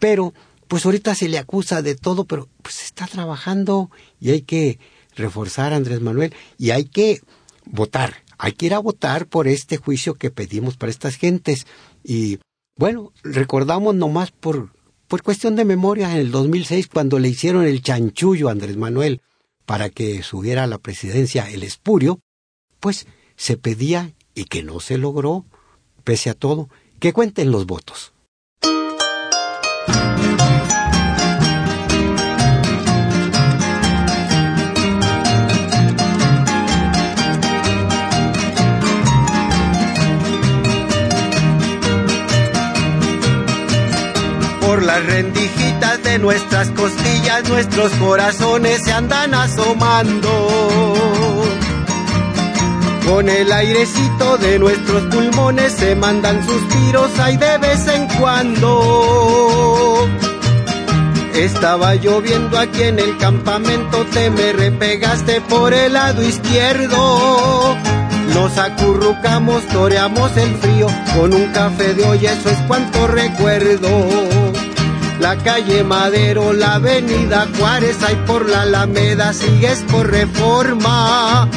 pero 0.00 0.34
pues 0.66 0.84
ahorita 0.84 1.14
se 1.14 1.28
le 1.28 1.38
acusa 1.38 1.82
de 1.82 1.94
todo, 1.94 2.24
pero 2.24 2.48
pues 2.62 2.82
está 2.82 3.06
trabajando 3.06 3.92
y 4.18 4.30
hay 4.30 4.42
que 4.42 4.80
reforzar 5.16 5.72
a 5.72 5.76
Andrés 5.76 6.00
Manuel 6.00 6.34
y 6.58 6.70
hay 6.70 6.84
que 6.84 7.20
votar 7.64 8.26
hay 8.38 8.52
que 8.52 8.66
ir 8.66 8.74
a 8.74 8.78
votar 8.78 9.26
por 9.26 9.48
este 9.48 9.76
juicio 9.76 10.14
que 10.14 10.30
pedimos 10.30 10.76
para 10.76 10.90
estas 10.90 11.16
gentes. 11.16 11.66
Y 12.04 12.38
bueno, 12.76 13.12
recordamos 13.22 13.94
nomás 13.94 14.30
por, 14.30 14.72
por 15.08 15.22
cuestión 15.22 15.56
de 15.56 15.64
memoria 15.64 16.12
en 16.12 16.18
el 16.18 16.30
2006 16.30 16.88
cuando 16.88 17.18
le 17.18 17.28
hicieron 17.28 17.64
el 17.64 17.82
chanchullo 17.82 18.48
a 18.48 18.52
Andrés 18.52 18.76
Manuel 18.76 19.22
para 19.64 19.88
que 19.90 20.22
subiera 20.22 20.64
a 20.64 20.68
la 20.68 20.78
presidencia 20.78 21.50
el 21.50 21.62
espurio, 21.62 22.20
pues 22.78 23.06
se 23.36 23.56
pedía 23.56 24.12
y 24.34 24.44
que 24.44 24.62
no 24.62 24.80
se 24.80 24.98
logró, 24.98 25.44
pese 26.04 26.30
a 26.30 26.34
todo, 26.34 26.68
que 27.00 27.12
cuenten 27.12 27.50
los 27.50 27.66
votos. 27.66 28.12
Por 44.66 44.82
las 44.82 45.06
rendijitas 45.06 46.02
de 46.02 46.18
nuestras 46.18 46.68
costillas, 46.70 47.48
nuestros 47.48 47.92
corazones 47.92 48.82
se 48.84 48.92
andan 48.92 49.32
asomando. 49.32 51.44
Con 53.06 53.28
el 53.28 53.52
airecito 53.52 54.36
de 54.38 54.58
nuestros 54.58 55.04
pulmones 55.04 55.72
se 55.72 55.94
mandan 55.94 56.44
suspiros 56.44 57.16
ahí 57.20 57.36
de 57.36 57.58
vez 57.58 57.86
en 57.86 58.08
cuando. 58.18 60.08
Estaba 61.34 61.94
lloviendo 61.94 62.58
aquí 62.58 62.82
en 62.82 62.98
el 62.98 63.16
campamento, 63.18 64.04
te 64.12 64.30
me 64.30 64.52
repegaste 64.52 65.42
por 65.42 65.72
el 65.72 65.92
lado 65.92 66.24
izquierdo. 66.24 67.76
Nos 68.34 68.58
acurrucamos, 68.58 69.64
toreamos 69.68 70.36
el 70.36 70.56
frío 70.56 70.88
con 71.14 71.32
un 71.32 71.52
café 71.52 71.94
de 71.94 72.04
hoy, 72.04 72.26
eso 72.26 72.50
es 72.50 72.58
cuanto 72.66 73.06
recuerdo 73.06 74.45
la 75.20 75.36
calle 75.36 75.82
Madero, 75.82 76.52
la 76.52 76.74
avenida 76.74 77.46
Juárez, 77.58 78.02
hay 78.02 78.16
por 78.26 78.48
la 78.48 78.62
Alameda, 78.62 79.32
sigues 79.32 79.82
por 79.90 80.10
reforma. 80.10 81.48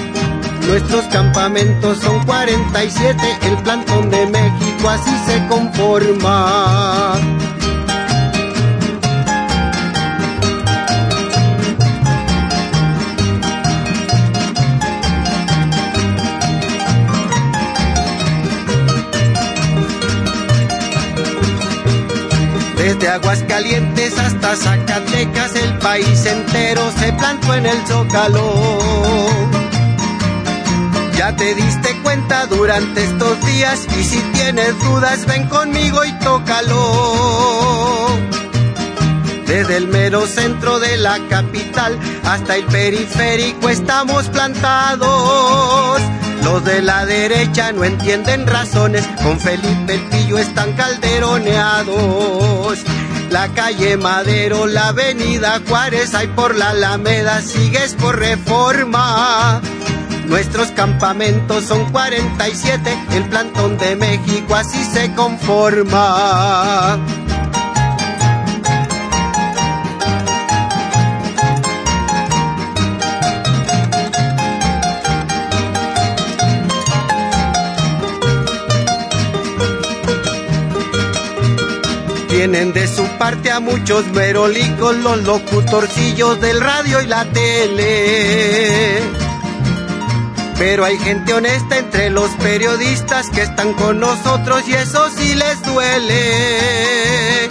Nuestros 0.68 1.05
campamentos 1.05 1.97
son 1.99 2.24
47, 2.26 3.39
el 3.43 3.57
plantón 3.57 4.10
de 4.10 4.28
México 4.28 4.89
así 4.89 5.12
se 5.26 5.47
conforma. 5.47 7.14
Desde 22.80 23.10
Aguascalientes 23.10 24.18
hasta 24.18 24.56
Zacatecas, 24.56 25.54
el 25.54 25.78
país 25.80 26.26
entero 26.26 26.90
se 26.98 27.12
plantó 27.12 27.54
en 27.54 27.66
el 27.66 27.86
zócalo. 27.86 28.54
Ya 31.18 31.36
te 31.36 31.56
diste 31.56 31.94
cuenta 32.04 32.46
durante 32.46 33.04
estos 33.04 33.46
días 33.46 33.86
y 34.00 34.04
si 34.06 34.22
tienes 34.32 34.80
dudas 34.80 35.26
ven 35.26 35.50
conmigo 35.50 36.06
y 36.06 36.20
tócalo. 36.20 38.08
Desde 39.46 39.76
el 39.76 39.90
mero 39.90 40.26
centro 40.26 40.80
de 40.80 40.96
la 40.96 41.20
capital 41.28 42.00
hasta 42.24 42.56
el 42.56 42.64
periférico 42.64 43.68
estamos 43.68 44.30
plantados. 44.30 46.02
Los 46.44 46.64
de 46.64 46.82
la 46.82 47.06
derecha 47.06 47.72
no 47.72 47.84
entienden 47.84 48.48
razones, 48.48 49.06
con 49.22 49.40
Felipe 49.40 49.96
el 49.96 50.02
Pillo 50.06 50.38
están 50.38 50.74
calderoneados. 50.74 52.80
La 53.30 53.50
calle 53.50 53.98
Madero, 53.98 54.66
la 54.66 54.88
avenida 54.88 55.62
Juárez, 55.68 56.16
hay 56.16 56.28
por 56.28 56.56
la 56.56 56.70
Alameda, 56.70 57.42
sigues 57.42 57.96
por 57.96 58.18
reforma. 58.18 59.62
Nuestros 60.26 60.70
campamentos 60.72 61.66
son 61.66 61.92
47, 61.92 62.98
el 63.14 63.24
plantón 63.26 63.78
de 63.78 63.96
México 63.96 64.56
así 64.56 64.84
se 64.84 65.14
conforma. 65.14 66.98
Tienen 82.40 82.72
de 82.72 82.88
su 82.88 83.04
parte 83.18 83.52
a 83.52 83.60
muchos 83.60 84.08
merolicos 84.14 84.96
los 84.96 85.24
locutorcillos 85.24 86.40
del 86.40 86.62
radio 86.62 87.02
y 87.02 87.06
la 87.06 87.26
tele. 87.26 89.02
Pero 90.58 90.86
hay 90.86 90.98
gente 91.00 91.34
honesta 91.34 91.80
entre 91.80 92.10
los 92.10 92.30
periodistas 92.38 93.30
que 93.32 93.42
están 93.42 93.74
con 93.74 94.00
nosotros 94.00 94.64
y 94.70 94.74
eso 94.74 95.10
sí 95.18 95.36
les 95.36 95.62
duele. 95.64 97.50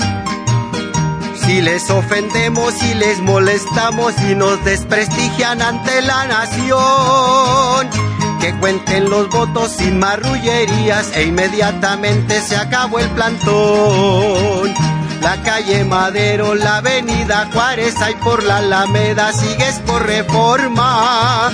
Si 1.44 1.60
les 1.60 1.90
ofendemos 1.90 2.72
y 2.82 2.94
les 2.94 3.18
molestamos 3.18 4.14
y 4.30 4.34
nos 4.36 4.64
desprestigian 4.64 5.60
ante 5.60 6.00
la 6.00 6.26
nación 6.28 8.07
que 8.48 8.58
cuenten 8.60 9.10
los 9.10 9.28
votos 9.28 9.72
sin 9.72 9.98
marrullerías 9.98 11.14
e 11.14 11.24
inmediatamente 11.24 12.40
se 12.40 12.56
acabó 12.56 12.98
el 12.98 13.10
plantón. 13.10 14.72
La 15.20 15.42
calle 15.42 15.84
Madero, 15.84 16.54
la 16.54 16.78
avenida 16.78 17.50
Juárez, 17.52 18.00
hay 18.00 18.14
por 18.14 18.42
la 18.42 18.56
Alameda, 18.58 19.34
sigues 19.34 19.80
por 19.80 20.06
reforma. 20.06 21.50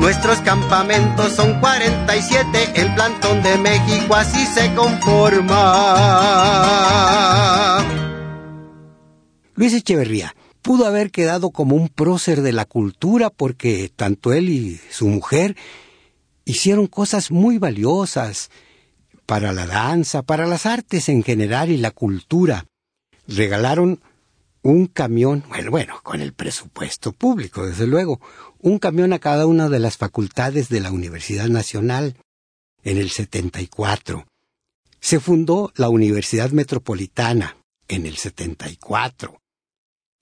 Nuestros 0.00 0.38
campamentos 0.38 1.34
son 1.34 1.60
47, 1.60 2.72
el 2.80 2.92
plantón 2.94 3.40
de 3.42 3.56
México 3.58 4.16
así 4.16 4.44
se 4.46 4.74
conforma. 4.74 5.54
Luis 9.54 9.72
Echeverría 9.72 10.34
pudo 10.62 10.86
haber 10.86 11.12
quedado 11.12 11.50
como 11.50 11.76
un 11.76 11.88
prócer 11.88 12.42
de 12.42 12.52
la 12.52 12.64
cultura 12.64 13.30
porque 13.30 13.88
tanto 13.94 14.32
él 14.32 14.48
y 14.48 14.80
su 14.90 15.06
mujer 15.06 15.54
hicieron 16.44 16.86
cosas 16.86 17.30
muy 17.30 17.58
valiosas 17.58 18.50
para 19.26 19.52
la 19.52 19.66
danza, 19.66 20.22
para 20.22 20.46
las 20.46 20.66
artes 20.66 21.08
en 21.08 21.22
general 21.22 21.70
y 21.70 21.76
la 21.76 21.90
cultura. 21.90 22.66
Regalaron 23.26 24.00
un 24.62 24.86
camión, 24.86 25.44
bueno, 25.48 25.70
bueno, 25.70 26.00
con 26.02 26.20
el 26.20 26.32
presupuesto 26.32 27.12
público, 27.12 27.66
desde 27.66 27.86
luego, 27.86 28.20
un 28.60 28.78
camión 28.78 29.12
a 29.12 29.18
cada 29.18 29.46
una 29.46 29.68
de 29.68 29.78
las 29.78 29.98
facultades 29.98 30.68
de 30.68 30.80
la 30.80 30.90
Universidad 30.90 31.48
Nacional 31.48 32.16
en 32.82 32.98
el 32.98 33.10
74. 33.10 34.26
se 35.00 35.20
fundó 35.20 35.70
la 35.76 35.90
Universidad 35.90 36.50
Metropolitana 36.50 37.58
en 37.88 38.06
el 38.06 38.16
74. 38.16 39.38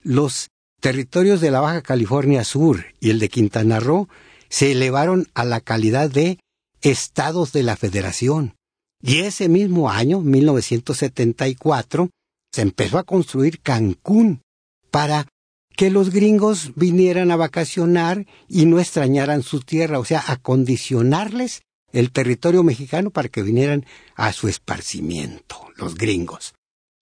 Los 0.01 0.49
territorios 0.81 1.39
de 1.39 1.51
la 1.51 1.61
Baja 1.61 1.81
California 1.81 2.43
Sur 2.43 2.85
y 2.99 3.09
el 3.09 3.19
de 3.19 3.29
Quintana 3.29 3.79
Roo 3.79 4.09
se 4.53 4.71
elevaron 4.71 5.27
a 5.33 5.45
la 5.45 5.61
calidad 5.61 6.11
de 6.11 6.37
estados 6.81 7.53
de 7.53 7.63
la 7.63 7.75
Federación. 7.75 8.53
Y 9.01 9.21
ese 9.21 9.49
mismo 9.49 9.89
año, 9.89 10.19
1974, 10.19 12.11
se 12.51 12.61
empezó 12.61 12.99
a 12.99 13.03
construir 13.03 13.61
Cancún 13.61 14.43
para 14.91 15.27
que 15.75 15.89
los 15.89 16.11
gringos 16.11 16.73
vinieran 16.75 17.31
a 17.31 17.35
vacacionar 17.35 18.27
y 18.47 18.67
no 18.67 18.79
extrañaran 18.79 19.41
su 19.41 19.61
tierra, 19.61 19.97
o 19.97 20.05
sea, 20.05 20.23
a 20.27 20.37
condicionarles 20.37 21.63
el 21.91 22.11
territorio 22.11 22.61
mexicano 22.61 23.09
para 23.09 23.29
que 23.29 23.41
vinieran 23.41 23.87
a 24.13 24.33
su 24.33 24.47
esparcimiento, 24.47 25.65
los 25.77 25.95
gringos. 25.95 26.53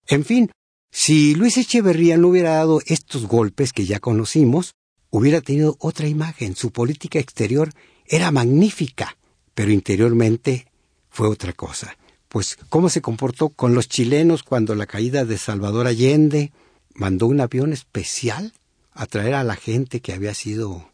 En 0.06 0.24
fin, 0.24 0.52
si 0.92 1.34
Luis 1.34 1.58
Echeverría 1.58 2.16
no 2.18 2.28
hubiera 2.28 2.52
dado 2.52 2.80
estos 2.86 3.26
golpes 3.26 3.74
que 3.74 3.88
ya 3.88 4.00
conocimos, 4.00 4.76
hubiera 5.10 5.42
tenido 5.42 5.76
otra 5.80 6.08
imagen. 6.08 6.56
Su 6.56 6.72
política 6.72 7.20
exterior 7.20 7.72
era 8.06 8.32
magnífica, 8.32 9.18
pero 9.54 9.72
interiormente 9.72 10.68
fue 11.10 11.28
otra 11.28 11.54
cosa. 11.54 11.98
Pues 12.28 12.58
cómo 12.70 12.90
se 12.90 13.02
comportó 13.02 13.50
con 13.50 13.74
los 13.74 13.88
chilenos 13.88 14.44
cuando 14.44 14.76
la 14.76 14.86
caída 14.86 15.26
de 15.26 15.38
Salvador 15.38 15.88
Allende 15.88 16.52
mandó 16.94 17.28
un 17.28 17.42
avión 17.42 17.74
especial 17.74 18.54
a 18.92 19.06
traer 19.06 19.34
a 19.34 19.44
la 19.44 19.56
gente 19.56 20.02
que 20.02 20.14
había 20.14 20.34
sido 20.34 20.92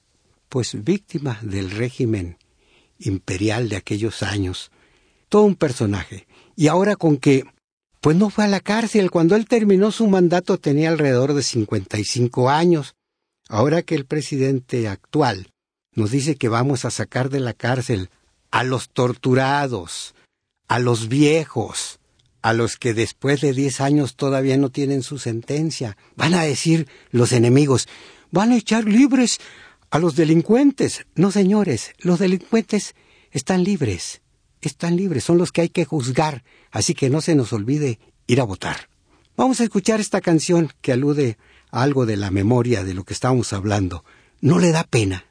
pues 0.47 0.83
víctima 0.83 1.39
del 1.41 1.71
régimen 1.71 2.37
imperial 2.99 3.67
de 3.67 3.75
aquellos 3.75 4.23
años. 4.23 4.71
Todo 5.27 5.43
un 5.43 5.55
personaje. 5.55 6.27
Y 6.55 6.67
ahora 6.67 6.95
con 6.95 7.17
que 7.17 7.43
pues 7.99 8.15
no 8.15 8.29
fue 8.29 8.43
a 8.43 8.47
la 8.47 8.59
cárcel. 8.59 9.09
Cuando 9.09 9.35
él 9.35 9.47
terminó 9.47 9.91
su 9.91 10.07
mandato 10.07 10.59
tenía 10.59 10.89
alrededor 10.89 11.33
de 11.33 11.41
55 11.41 12.49
años. 12.49 12.93
Ahora 13.47 13.81
que 13.81 13.95
el 13.95 14.05
presidente 14.05 14.87
actual 14.87 15.51
nos 15.93 16.11
dice 16.11 16.35
que 16.35 16.49
vamos 16.49 16.85
a 16.85 16.91
sacar 16.91 17.29
de 17.29 17.39
la 17.39 17.53
cárcel 17.53 18.09
a 18.51 18.63
los 18.63 18.89
torturados, 18.89 20.15
a 20.67 20.79
los 20.79 21.07
viejos, 21.07 21.99
a 22.41 22.53
los 22.53 22.77
que 22.77 22.93
después 22.93 23.41
de 23.41 23.53
10 23.53 23.81
años 23.81 24.15
todavía 24.15 24.57
no 24.57 24.69
tienen 24.69 25.03
su 25.03 25.19
sentencia. 25.19 25.97
Van 26.15 26.33
a 26.33 26.43
decir 26.43 26.87
los 27.11 27.31
enemigos, 27.31 27.87
van 28.31 28.51
a 28.51 28.57
echar 28.57 28.85
libres 28.85 29.39
a 29.89 29.99
los 29.99 30.15
delincuentes. 30.15 31.05
No, 31.15 31.31
señores, 31.31 31.93
los 31.99 32.19
delincuentes 32.19 32.95
están 33.31 33.63
libres 33.63 34.21
están 34.67 34.95
libres, 34.95 35.23
son 35.23 35.37
los 35.37 35.51
que 35.51 35.61
hay 35.61 35.69
que 35.69 35.85
juzgar, 35.85 36.43
así 36.71 36.93
que 36.93 37.09
no 37.09 37.21
se 37.21 37.35
nos 37.35 37.53
olvide 37.53 37.99
ir 38.27 38.41
a 38.41 38.45
votar. 38.45 38.89
Vamos 39.37 39.59
a 39.59 39.63
escuchar 39.63 39.99
esta 39.99 40.21
canción 40.21 40.71
que 40.81 40.93
alude 40.93 41.37
algo 41.75 42.05
de 42.05 42.17
la 42.17 42.31
memoria 42.31 42.83
de 42.83 42.93
lo 42.93 43.03
que 43.03 43.13
estábamos 43.13 43.51
hablando. 43.53 44.03
¿No 44.41 44.59
le 44.59 44.71
da 44.71 44.83
pena? 44.85 45.25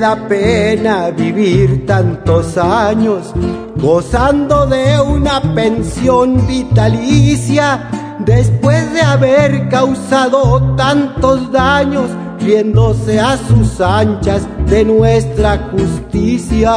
Da 0.00 0.16
pena 0.16 1.10
vivir 1.10 1.84
tantos 1.84 2.56
años 2.56 3.34
gozando 3.76 4.66
de 4.66 4.98
una 4.98 5.42
pensión 5.54 6.46
vitalicia 6.46 7.86
después 8.20 8.94
de 8.94 9.02
haber 9.02 9.68
causado 9.68 10.74
tantos 10.74 11.52
daños 11.52 12.10
riéndose 12.40 13.20
a 13.20 13.36
sus 13.36 13.78
anchas 13.82 14.48
de 14.70 14.86
nuestra 14.86 15.68
justicia. 15.70 16.72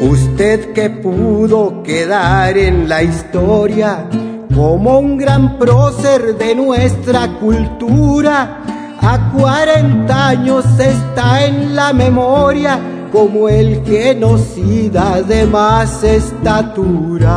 Usted 0.00 0.72
que 0.72 0.90
pudo 0.90 1.82
quedar 1.82 2.56
en 2.56 2.88
la 2.88 3.02
historia 3.02 4.06
como 4.54 4.98
un 4.98 5.16
gran 5.16 5.58
prócer 5.58 6.36
de 6.36 6.54
nuestra 6.54 7.38
cultura. 7.38 8.58
A 9.00 9.32
cuarenta 9.32 10.28
años 10.28 10.64
está 10.78 11.44
en 11.44 11.74
la 11.74 11.92
memoria 11.92 12.78
como 13.12 13.48
el 13.48 13.84
genocida 13.84 15.22
de 15.22 15.46
más 15.46 16.04
estatura. 16.04 17.30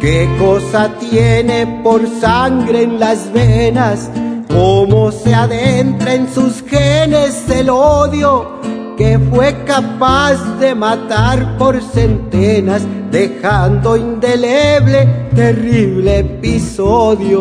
¿Qué 0.00 0.28
cosa 0.38 0.90
tiene 0.98 1.80
por 1.82 2.06
sangre 2.20 2.82
en 2.82 3.00
las 3.00 3.32
venas? 3.32 4.10
¿Cómo 4.48 5.10
se 5.10 5.34
adentra 5.34 6.14
en 6.14 6.32
sus 6.32 6.62
genes 6.62 7.48
el 7.48 7.70
odio? 7.70 8.61
Que 9.02 9.18
fue 9.18 9.64
capaz 9.64 10.60
de 10.60 10.76
matar 10.76 11.58
por 11.58 11.82
centenas, 11.82 12.86
dejando 13.10 13.96
indeleble, 13.96 15.28
terrible 15.34 16.20
episodio. 16.20 17.40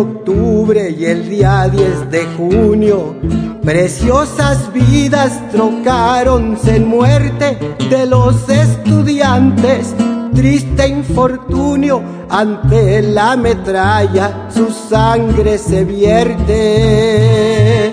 Octubre 0.00 0.90
y 0.90 1.04
el 1.04 1.28
día 1.28 1.68
10 1.68 2.10
de 2.10 2.24
junio, 2.36 3.14
preciosas 3.62 4.72
vidas 4.72 5.32
trocaronse 5.50 6.76
en 6.76 6.88
muerte 6.88 7.58
de 7.90 8.06
los 8.06 8.48
estudiantes. 8.48 9.94
Triste 10.34 10.88
infortunio, 10.88 12.02
ante 12.30 13.02
la 13.02 13.36
metralla 13.36 14.48
su 14.48 14.70
sangre 14.70 15.58
se 15.58 15.84
vierte. 15.84 17.92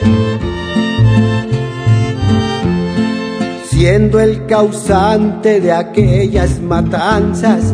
Siendo 3.65 4.19
el 4.19 4.45
causante 4.45 5.59
de 5.59 5.73
aquellas 5.73 6.61
matanzas, 6.61 7.73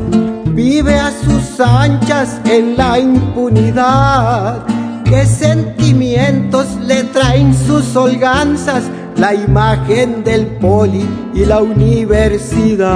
vive 0.54 0.96
a 0.96 1.12
sus 1.12 1.60
anchas 1.60 2.40
en 2.46 2.78
la 2.78 3.00
impunidad. 3.00 4.66
¿Qué 5.04 5.26
sentimientos 5.26 6.68
le 6.82 7.04
traen 7.06 7.54
sus 7.56 7.96
holganzas? 7.96 8.84
La 9.18 9.34
imagen 9.34 10.24
del 10.24 10.48
poli 10.58 11.06
y 11.34 11.46
la 11.46 11.62
universidad. 11.62 12.88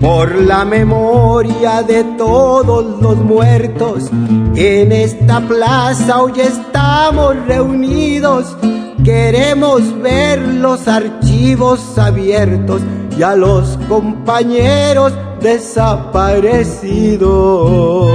Por 0.00 0.34
la 0.42 0.64
memoria 0.64 1.82
de 1.82 2.04
todos 2.16 3.00
los 3.00 3.16
muertos, 3.18 4.10
en 4.54 4.92
esta 4.92 5.40
plaza 5.40 6.22
hoy 6.22 6.40
estamos 6.40 7.36
reunidos 7.46 8.56
Queremos 9.04 10.00
ver 10.00 10.40
los 10.40 10.88
archivos 10.88 11.98
abiertos 11.98 12.80
y 13.18 13.22
a 13.22 13.36
los 13.36 13.76
compañeros 13.86 15.12
desaparecidos. 15.42 18.10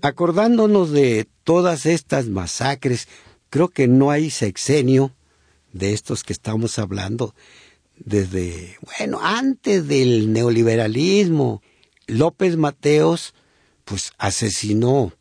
Acordándonos 0.00 0.92
de 0.92 1.28
todas 1.44 1.84
estas 1.84 2.28
masacres, 2.28 3.06
creo 3.50 3.68
que 3.68 3.86
no 3.86 4.10
hay 4.10 4.30
sexenio 4.30 5.12
de 5.74 5.92
estos 5.92 6.24
que 6.24 6.32
estamos 6.32 6.78
hablando 6.78 7.34
desde, 7.98 8.78
bueno, 8.98 9.20
antes 9.22 9.86
del 9.86 10.32
neoliberalismo. 10.32 11.60
López 12.06 12.56
Mateos, 12.56 13.34
pues 13.88 14.12
asesinó 14.18 15.12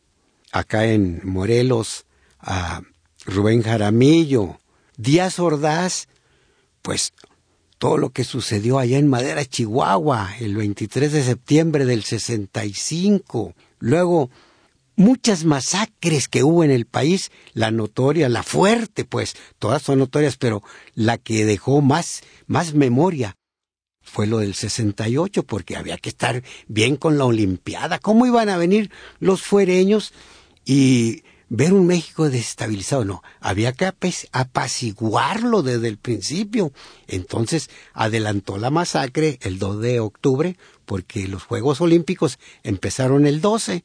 acá 0.52 0.86
en 0.86 1.22
Morelos 1.24 2.06
a 2.40 2.82
Rubén 3.26 3.64
Jaramillo. 3.64 4.60
Díaz 4.98 5.40
Ordaz, 5.40 6.10
pues 6.82 7.14
todo 7.78 7.98
lo 7.98 8.10
que 8.10 8.24
sucedió 8.24 8.80
allá 8.80 8.98
en 8.98 9.08
Madera, 9.08 9.46
Chihuahua, 9.46 10.36
el 10.40 10.56
23 10.56 11.12
de 11.14 11.24
septiembre 11.24 11.86
del 11.86 12.04
65. 12.04 13.54
Luego, 13.80 14.30
muchas 14.96 15.46
masacres 15.46 16.28
que 16.28 16.44
hubo 16.44 16.64
en 16.64 16.72
el 16.72 16.86
país, 16.86 17.32
la 17.54 17.72
notoria, 17.72 18.28
la 18.28 18.44
fuerte, 18.44 19.06
pues, 19.06 19.36
todas 19.60 19.82
son 19.84 20.00
notorias, 20.00 20.36
pero 20.38 20.62
la 20.94 21.18
que 21.18 21.46
dejó 21.46 21.82
más, 21.82 22.22
más 22.48 22.74
memoria 22.74 23.37
fue 24.18 24.26
lo 24.26 24.40
del 24.40 24.56
68, 24.56 25.44
porque 25.44 25.76
había 25.76 26.00
que 26.00 26.10
estar 26.10 26.42
bien 26.68 26.96
con 26.96 27.20
la 27.20 27.26
Olimpiada. 27.26 28.00
¿Cómo 28.00 28.26
iban 28.26 28.50
a 28.50 28.58
venir 28.58 28.90
los 29.20 29.44
fuereños 29.44 30.12
y 30.66 31.22
ver 31.50 31.72
un 31.72 31.86
México 31.86 32.28
desestabilizado? 32.28 33.06
No, 33.06 33.22
había 33.42 33.74
que 33.74 33.86
apaciguarlo 34.32 35.62
desde 35.62 35.88
el 35.88 36.00
principio. 36.00 36.74
Entonces 37.08 37.70
adelantó 37.94 38.58
la 38.58 38.72
masacre 38.72 39.38
el 39.44 39.60
2 39.60 39.82
de 39.82 40.00
octubre, 40.00 40.58
porque 40.86 41.28
los 41.28 41.44
Juegos 41.44 41.80
Olímpicos 41.80 42.40
empezaron 42.64 43.28
el 43.28 43.40
12. 43.40 43.84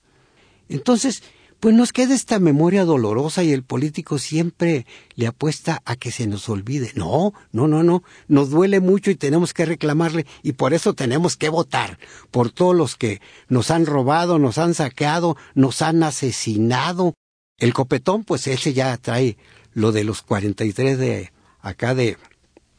Entonces, 0.71 1.23
pues 1.63 1.77
nos 1.77 1.93
queda 1.93 2.13
esta 2.13 2.41
memoria 2.41 2.85
dolorosa 2.85 3.45
y 3.45 3.53
el 3.53 3.63
político 3.63 4.19
siempre 4.19 4.85
le 5.15 5.29
apuesta 5.29 5.81
a 5.85 5.95
que 5.95 6.11
se 6.11 6.27
nos 6.27 6.49
olvide. 6.49 6.91
No, 6.97 7.35
no, 7.53 7.69
no, 7.69 7.85
no, 7.85 8.03
nos 8.27 8.51
duele 8.51 8.81
mucho 8.81 9.13
y 9.13 9.15
tenemos 9.15 9.55
que 9.55 9.65
reclamarle 9.65 10.27
y 10.43 10.55
por 10.55 10.75
eso 10.75 10.93
tenemos 10.95 11.37
que 11.37 11.51
votar 11.51 12.01
por 12.33 12.51
todos 12.51 12.75
los 12.75 12.97
que 12.97 13.21
nos 13.47 13.71
han 13.71 13.87
robado, 13.87 14.41
nos 14.41 14.59
han 14.59 14.75
saqueado, 14.75 15.37
nos 15.55 15.83
han 15.83 16.03
asesinado. 16.03 17.15
El 17.59 17.75
copetón, 17.75 18.25
pues 18.25 18.49
ese 18.49 18.73
ya 18.73 18.97
trae 18.97 19.37
lo 19.73 19.93
de 19.93 20.03
los 20.03 20.23
43 20.23 20.99
de 20.99 21.33
acá 21.61 21.95
de 21.95 22.17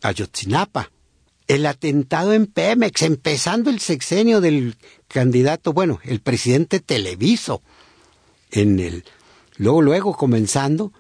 Ayotzinapa. 0.01 0.91
El 1.47 1.67
atentado 1.67 2.33
en 2.33 2.47
Pemex, 2.47 3.01
empezando 3.03 3.69
el 3.69 3.79
sexenio 3.79 4.41
del 4.41 4.75
candidato, 5.07 5.71
bueno, 5.71 6.01
el 6.03 6.19
presidente 6.19 6.81
Televiso 6.81 7.61
en 8.53 8.79
el 8.79 9.03
luego 9.57 9.81
luego 9.81 10.15
comenzando 10.15 10.93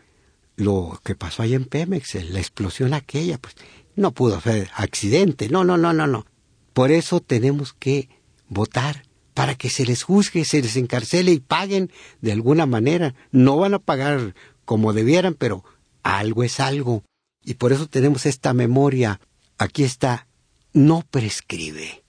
lo 0.55 0.99
que 1.03 1.15
pasó 1.15 1.43
ahí 1.43 1.53
en 1.53 1.65
Pemex, 1.65 2.15
la 2.29 2.39
explosión 2.39 2.93
aquella, 2.93 3.37
pues 3.37 3.55
no 3.95 4.11
pudo 4.11 4.39
ser 4.41 4.69
accidente, 4.75 5.49
no, 5.49 5.63
no, 5.63 5.77
no, 5.77 5.93
no, 5.93 6.07
no. 6.07 6.25
Por 6.73 6.91
eso 6.91 7.19
tenemos 7.19 7.73
que 7.73 8.09
votar 8.49 9.03
para 9.33 9.55
que 9.55 9.69
se 9.69 9.85
les 9.85 10.03
juzgue, 10.03 10.45
se 10.45 10.61
les 10.61 10.75
encarcele 10.75 11.31
y 11.31 11.39
paguen 11.39 11.91
de 12.21 12.31
alguna 12.31 12.65
manera. 12.65 13.15
No 13.31 13.57
van 13.57 13.73
a 13.73 13.79
pagar 13.79 14.35
como 14.65 14.93
debieran, 14.93 15.33
pero 15.33 15.63
algo 16.03 16.43
es 16.43 16.59
algo. 16.59 17.03
Y 17.43 17.55
por 17.55 17.73
eso 17.73 17.87
tenemos 17.87 18.25
esta 18.25 18.53
memoria. 18.53 19.19
Aquí 19.57 19.83
está, 19.83 20.27
no 20.71 21.03
prescribe. 21.09 22.03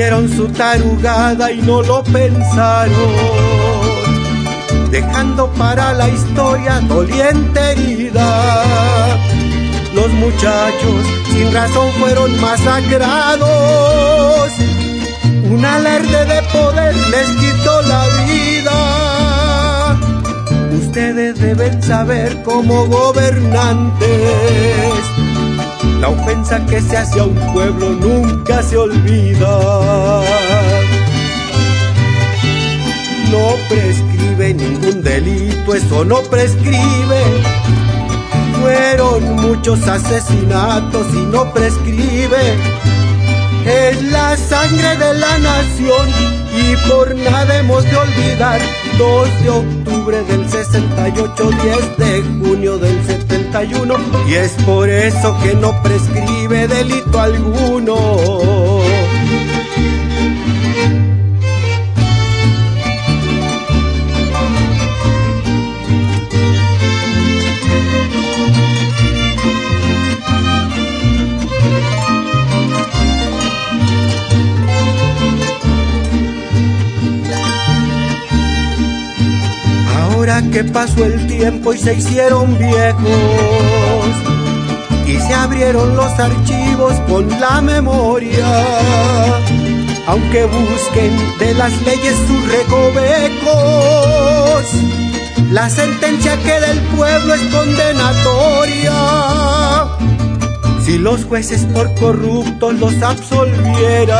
Hicieron 0.00 0.30
su 0.34 0.48
tarugada 0.48 1.52
y 1.52 1.60
no 1.60 1.82
lo 1.82 2.02
pensaron, 2.02 3.12
dejando 4.90 5.46
para 5.52 5.92
la 5.92 6.08
historia 6.08 6.80
doliente 6.88 7.60
herida. 7.72 9.06
Los 9.92 10.08
muchachos 10.08 11.04
sin 11.30 11.52
razón 11.52 11.92
fueron 12.00 12.40
masacrados, 12.40 13.50
un 15.50 15.62
alarde 15.62 16.24
de 16.24 16.42
poder 16.50 16.96
les 16.96 17.28
quitó 17.28 17.82
la 17.82 18.06
vida. 18.24 19.98
Ustedes 20.80 21.38
deben 21.38 21.82
saber 21.82 22.42
como 22.42 22.86
gobernantes 22.86 24.00
la 26.00 26.08
ofensa 26.08 26.64
que 26.66 26.80
se 26.80 26.96
hace 26.96 27.20
a 27.20 27.24
un 27.24 27.34
pueblo 27.52 27.90
nunca 27.90 28.62
se 28.62 28.76
olvida. 28.76 30.22
No 33.30 33.54
prescribe 33.68 34.54
ningún 34.54 35.02
delito, 35.02 35.74
eso 35.74 36.04
no 36.04 36.20
prescribe. 36.22 37.22
Fueron 38.60 39.36
muchos 39.36 39.86
asesinatos 39.86 41.06
y 41.14 41.24
no 41.26 41.52
prescribe. 41.52 42.56
Es 43.66 44.02
la 44.04 44.36
sangre 44.36 44.96
de 44.96 45.14
la 45.14 45.38
nación 45.38 46.08
y 46.56 46.88
por 46.88 47.14
nada 47.14 47.58
hemos 47.58 47.84
de 47.84 47.96
olvidar 47.96 48.60
2 48.98 49.42
de 49.42 49.50
octubre 49.50 50.22
del 50.24 50.48
68, 50.48 51.50
10 51.62 51.98
de 51.98 52.22
junio 52.40 52.78
del 52.78 53.04
71 53.30 53.94
y 54.28 54.34
es 54.34 54.52
por 54.64 54.90
eso 54.90 55.36
que 55.42 55.54
no 55.54 55.80
prescribe 55.82 56.66
delito 56.66 57.20
alguno. 57.20 58.69
Que 80.52 80.62
pasó 80.62 81.04
el 81.04 81.26
tiempo 81.26 81.72
y 81.74 81.78
se 81.78 81.94
hicieron 81.94 82.56
viejos 82.56 84.06
y 85.06 85.16
se 85.18 85.34
abrieron 85.34 85.96
los 85.96 86.18
archivos 86.18 86.94
con 87.08 87.28
la 87.40 87.60
memoria. 87.60 88.46
Aunque 90.06 90.44
busquen 90.44 91.38
de 91.40 91.54
las 91.54 91.72
leyes 91.82 92.14
sus 92.28 92.52
recovecos, 92.52 93.44
la 95.50 95.68
sentencia 95.68 96.36
que 96.36 96.60
del 96.60 96.78
pueblo 96.96 97.34
es 97.34 97.42
condenatoria. 97.52 98.94
Si 100.84 100.96
los 100.98 101.24
jueces 101.24 101.64
por 101.74 101.92
corruptos 101.96 102.74
los 102.74 103.02
absolvieran, 103.02 104.18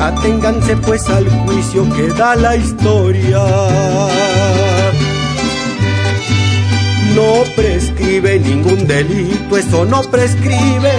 Aténganse 0.00 0.76
pues 0.76 1.08
al 1.08 1.28
juicio 1.44 1.88
que 1.94 2.08
da 2.08 2.36
la 2.36 2.56
historia. 2.56 3.44
No 7.14 7.44
prescribe 7.54 8.40
ningún 8.40 8.86
delito, 8.86 9.56
eso 9.56 9.84
no 9.84 10.02
prescribe. 10.02 10.92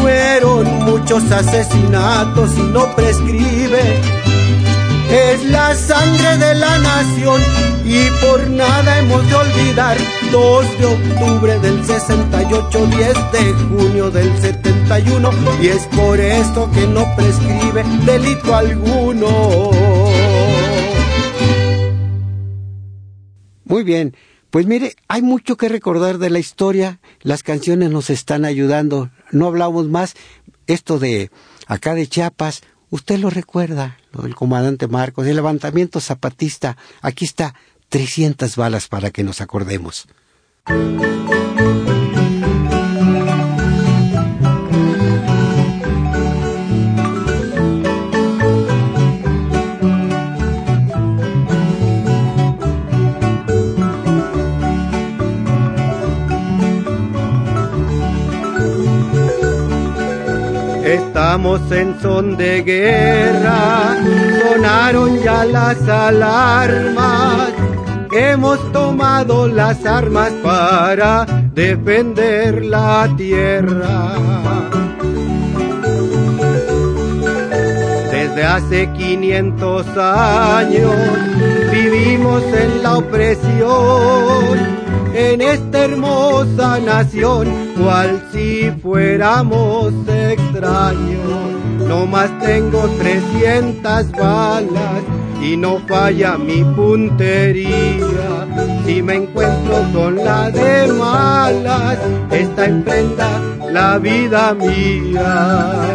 Fueron 0.00 0.84
muchos 0.84 1.30
asesinatos 1.30 2.50
y 2.58 2.62
no 2.62 2.94
prescribe. 2.94 3.80
Es 5.10 5.44
la 5.44 5.74
sangre 5.74 6.36
de 6.38 6.54
la 6.56 6.78
nación 6.78 7.40
y 7.84 8.10
por 8.20 8.48
nada 8.50 8.98
hemos 8.98 9.26
de 9.28 9.34
olvidar 9.34 9.96
2 10.34 10.78
de 10.80 10.86
octubre 10.86 11.58
del 11.60 11.84
68, 11.84 12.86
10 12.86 12.98
de 13.30 13.52
junio 13.68 14.10
del 14.10 14.36
71 14.40 15.30
y 15.62 15.68
es 15.68 15.86
por 15.86 16.18
esto 16.18 16.68
que 16.72 16.88
no 16.88 17.04
prescribe 17.14 17.84
delito 18.04 18.52
alguno. 18.52 19.70
Muy 23.64 23.84
bien, 23.84 24.16
pues 24.50 24.66
mire, 24.66 24.96
hay 25.06 25.22
mucho 25.22 25.56
que 25.56 25.68
recordar 25.68 26.18
de 26.18 26.30
la 26.30 26.40
historia, 26.40 26.98
las 27.20 27.44
canciones 27.44 27.92
nos 27.92 28.10
están 28.10 28.44
ayudando, 28.44 29.10
no 29.30 29.46
hablamos 29.46 29.86
más, 29.88 30.16
esto 30.66 30.98
de 30.98 31.30
acá 31.68 31.94
de 31.94 32.08
Chiapas, 32.08 32.62
Usted 32.90 33.18
lo 33.18 33.28
recuerda, 33.28 33.98
el 34.22 34.36
comandante 34.36 34.86
Marcos, 34.86 35.26
el 35.26 35.34
levantamiento 35.34 35.98
zapatista. 36.00 36.76
Aquí 37.02 37.24
está, 37.24 37.56
300 37.88 38.54
balas 38.54 38.86
para 38.86 39.10
que 39.10 39.24
nos 39.24 39.40
acordemos. 39.40 40.06
Estamos 60.84 61.60
en 61.72 62.00
son 62.00 62.36
de 62.38 62.62
guerra, 62.62 63.96
sonaron 64.40 65.20
ya 65.22 65.44
las 65.44 65.86
alarmas. 65.88 67.63
Hemos 68.16 68.70
tomado 68.70 69.48
las 69.48 69.84
armas 69.84 70.30
para 70.40 71.26
defender 71.52 72.64
la 72.64 73.12
tierra. 73.16 74.12
Desde 78.12 78.44
hace 78.44 78.88
500 78.92 79.86
años 79.98 80.94
vivimos 81.72 82.44
en 82.44 82.84
la 82.84 82.98
opresión 82.98 84.58
en 85.12 85.40
esta 85.40 85.84
hermosa 85.84 86.78
nación, 86.78 87.48
cual 87.76 88.22
si 88.32 88.70
fuéramos 88.80 89.92
extraños. 90.08 91.50
No 91.88 92.06
más 92.06 92.30
tengo 92.38 92.88
300 92.96 94.12
balas 94.12 95.02
y 95.44 95.56
no 95.56 95.78
falla 95.86 96.38
mi 96.38 96.64
puntería. 96.64 97.68
Si 98.86 99.02
me 99.02 99.16
encuentro 99.16 99.84
con 99.92 100.16
la 100.16 100.50
de 100.50 100.88
malas, 100.92 101.98
esta 102.30 102.64
emprenda 102.64 103.40
la 103.70 103.98
vida 103.98 104.54
mía. 104.54 105.93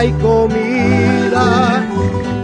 tierra 0.00 0.04
y 0.04 0.12
comida. 0.12 1.86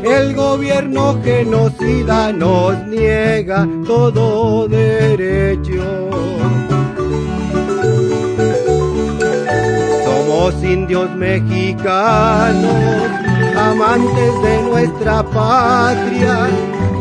El 0.04 0.34
gobierno 0.34 1.20
genocida 1.22 2.32
nos 2.32 2.86
niega 2.86 3.66
todo 3.86 4.68
derecho. 4.68 6.10
Somos 10.04 10.62
indios 10.62 11.10
mexicanos, 11.16 12.74
amantes 13.56 14.42
de 14.42 14.62
nuestra 14.62 15.22
patria 15.24 16.48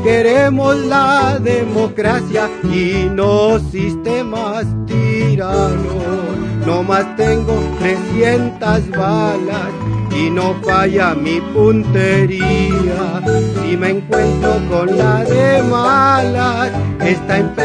Queremos 0.05 0.77
la 0.85 1.39
democracia 1.39 2.47
y 2.63 3.09
no 3.11 3.57
sistemas 3.57 4.67
tiranos. 4.85 6.37
No 6.63 6.83
más 6.83 7.15
tengo 7.15 7.53
300 7.79 8.91
balas 8.91 9.74
y 10.15 10.29
no 10.29 10.55
falla 10.63 11.13
mi 11.13 11.41
puntería. 11.41 13.21
Si 13.61 13.75
me 13.77 13.89
encuentro 13.89 14.59
con 14.69 14.97
la 14.97 15.23
de 15.23 15.61
malas, 15.63 16.71
está 17.01 17.37
en 17.39 17.55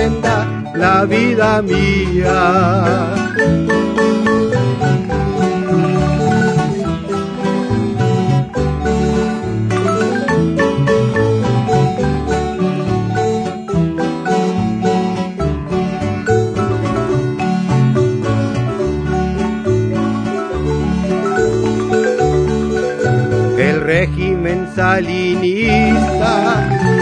la 0.75 1.05
vida 1.05 1.63
mía. 1.63 3.15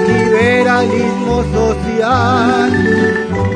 Liberalismo 0.09 1.45
social. 1.55 2.70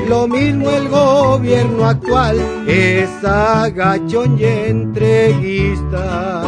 Lo 0.09 0.27
mismo 0.29 0.71
el 0.71 0.89
gobierno 0.89 1.87
actual 1.87 2.41
es 2.67 3.09
agachón 3.25 4.39
y 4.39 4.45
entreguista. 4.45 6.43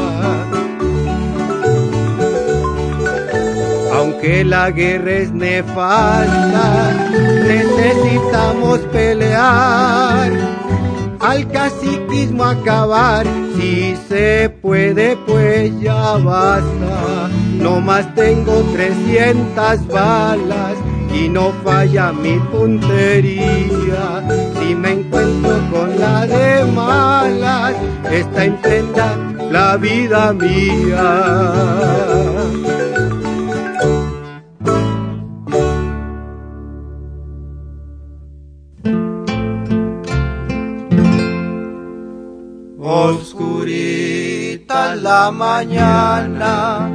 Aunque 3.94 4.44
la 4.44 4.70
guerra 4.70 5.12
es 5.12 5.32
nefasta, 5.32 6.92
necesitamos 7.46 8.80
pelear 8.92 10.32
al 11.20 11.48
caciquismo 11.50 12.44
acabar. 12.44 13.26
Si 13.56 13.96
se 14.08 14.50
puede, 14.60 15.16
pues 15.26 15.72
ya 15.80 16.18
basta. 16.18 17.30
No 17.60 17.80
más 17.80 18.14
tengo 18.14 18.62
300 18.72 19.86
balas 19.88 20.76
y 21.14 21.28
no 21.28 21.52
falla 21.64 22.12
mi 22.12 22.38
puntería. 22.50 24.22
Si 24.58 24.74
me 24.74 24.92
encuentro 24.92 25.58
con 25.72 25.98
la 25.98 26.26
de 26.26 26.64
malas, 26.64 27.74
está 28.10 28.44
en 28.44 28.58
la 29.50 29.76
vida 29.76 30.32
mía. 30.32 31.54
Oscurita 43.14 44.94
la 44.96 45.30
mañana, 45.30 46.90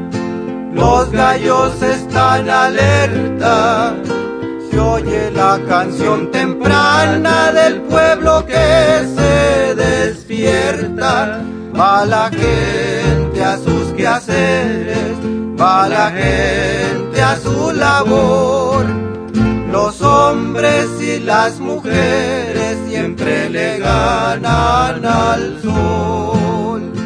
los 0.79 1.11
gallos 1.11 1.81
están 1.81 2.49
alerta. 2.49 3.95
Se 4.69 4.79
oye 4.79 5.31
la 5.31 5.59
canción 5.67 6.31
temprana 6.31 7.51
del 7.51 7.81
pueblo 7.81 8.45
que 8.45 9.05
se 9.15 9.75
despierta. 9.75 11.41
Va 11.77 12.05
la 12.05 12.29
gente 12.29 13.43
a 13.43 13.57
sus 13.57 13.93
quehaceres, 13.95 15.15
va 15.59 15.87
la 15.87 16.11
gente 16.11 17.21
a 17.21 17.35
su 17.37 17.71
labor. 17.71 18.85
Los 19.71 20.01
hombres 20.01 20.87
y 20.99 21.19
las 21.19 21.59
mujeres 21.59 22.77
siempre 22.87 23.49
le 23.49 23.79
ganan 23.79 25.05
al 25.05 25.61
sol. 25.61 26.98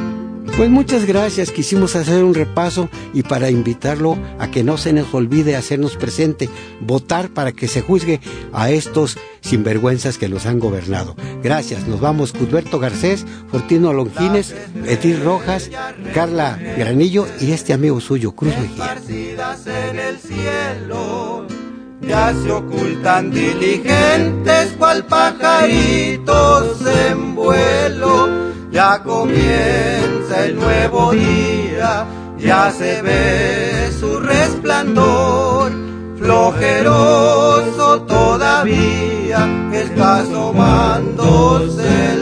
Pues 0.56 0.70
muchas 0.70 1.06
gracias, 1.06 1.52
quisimos 1.52 1.96
hacer 1.96 2.24
un 2.24 2.36
repaso 2.36 2.88
y 3.12 3.24
para 3.24 3.50
invitarlo 3.50 4.18
a 4.38 4.52
que 4.52 4.64
no 4.64 4.78
se 4.78 4.94
nos 4.94 5.12
olvide 5.14 5.56
hacernos 5.56 5.98
presente, 5.98 6.48
votar 6.80 7.30
para 7.30 7.52
que 7.52 7.68
se 7.68 7.82
juzgue 7.82 8.20
a 8.54 8.70
estos 8.70 9.18
sinvergüenzas 9.42 10.20
que 10.20 10.30
los 10.30 10.46
han 10.46 10.60
gobernado. 10.60 11.16
Gracias, 11.42 11.88
nos 11.88 12.00
vamos 12.00 12.34
Cudberto 12.34 12.78
Garcés, 12.78 13.26
Fortino 13.50 13.94
Longines, 13.94 14.54
Edith 14.86 15.24
Rojas, 15.24 15.72
Carla 16.14 16.60
Granillo 16.78 17.28
y 17.42 17.52
este 17.52 17.74
amigo 17.74 18.00
suyo, 18.00 18.34
Cruz 18.34 18.54
Mejía 18.60 18.96
ya 22.08 22.34
se 22.34 22.52
ocultan 22.52 23.32
diligentes 23.32 24.74
cual 24.78 25.06
ya 28.74 29.04
comienza 29.04 30.46
el 30.46 30.56
nuevo 30.56 31.12
día, 31.12 32.08
ya 32.40 32.72
se 32.72 33.04
ve 33.04 33.92
su 34.00 34.20
resplandor, 34.20 35.72
flojeroso 36.18 38.02
todavía 38.02 39.48
está 39.72 40.22
asomándose 40.22 42.14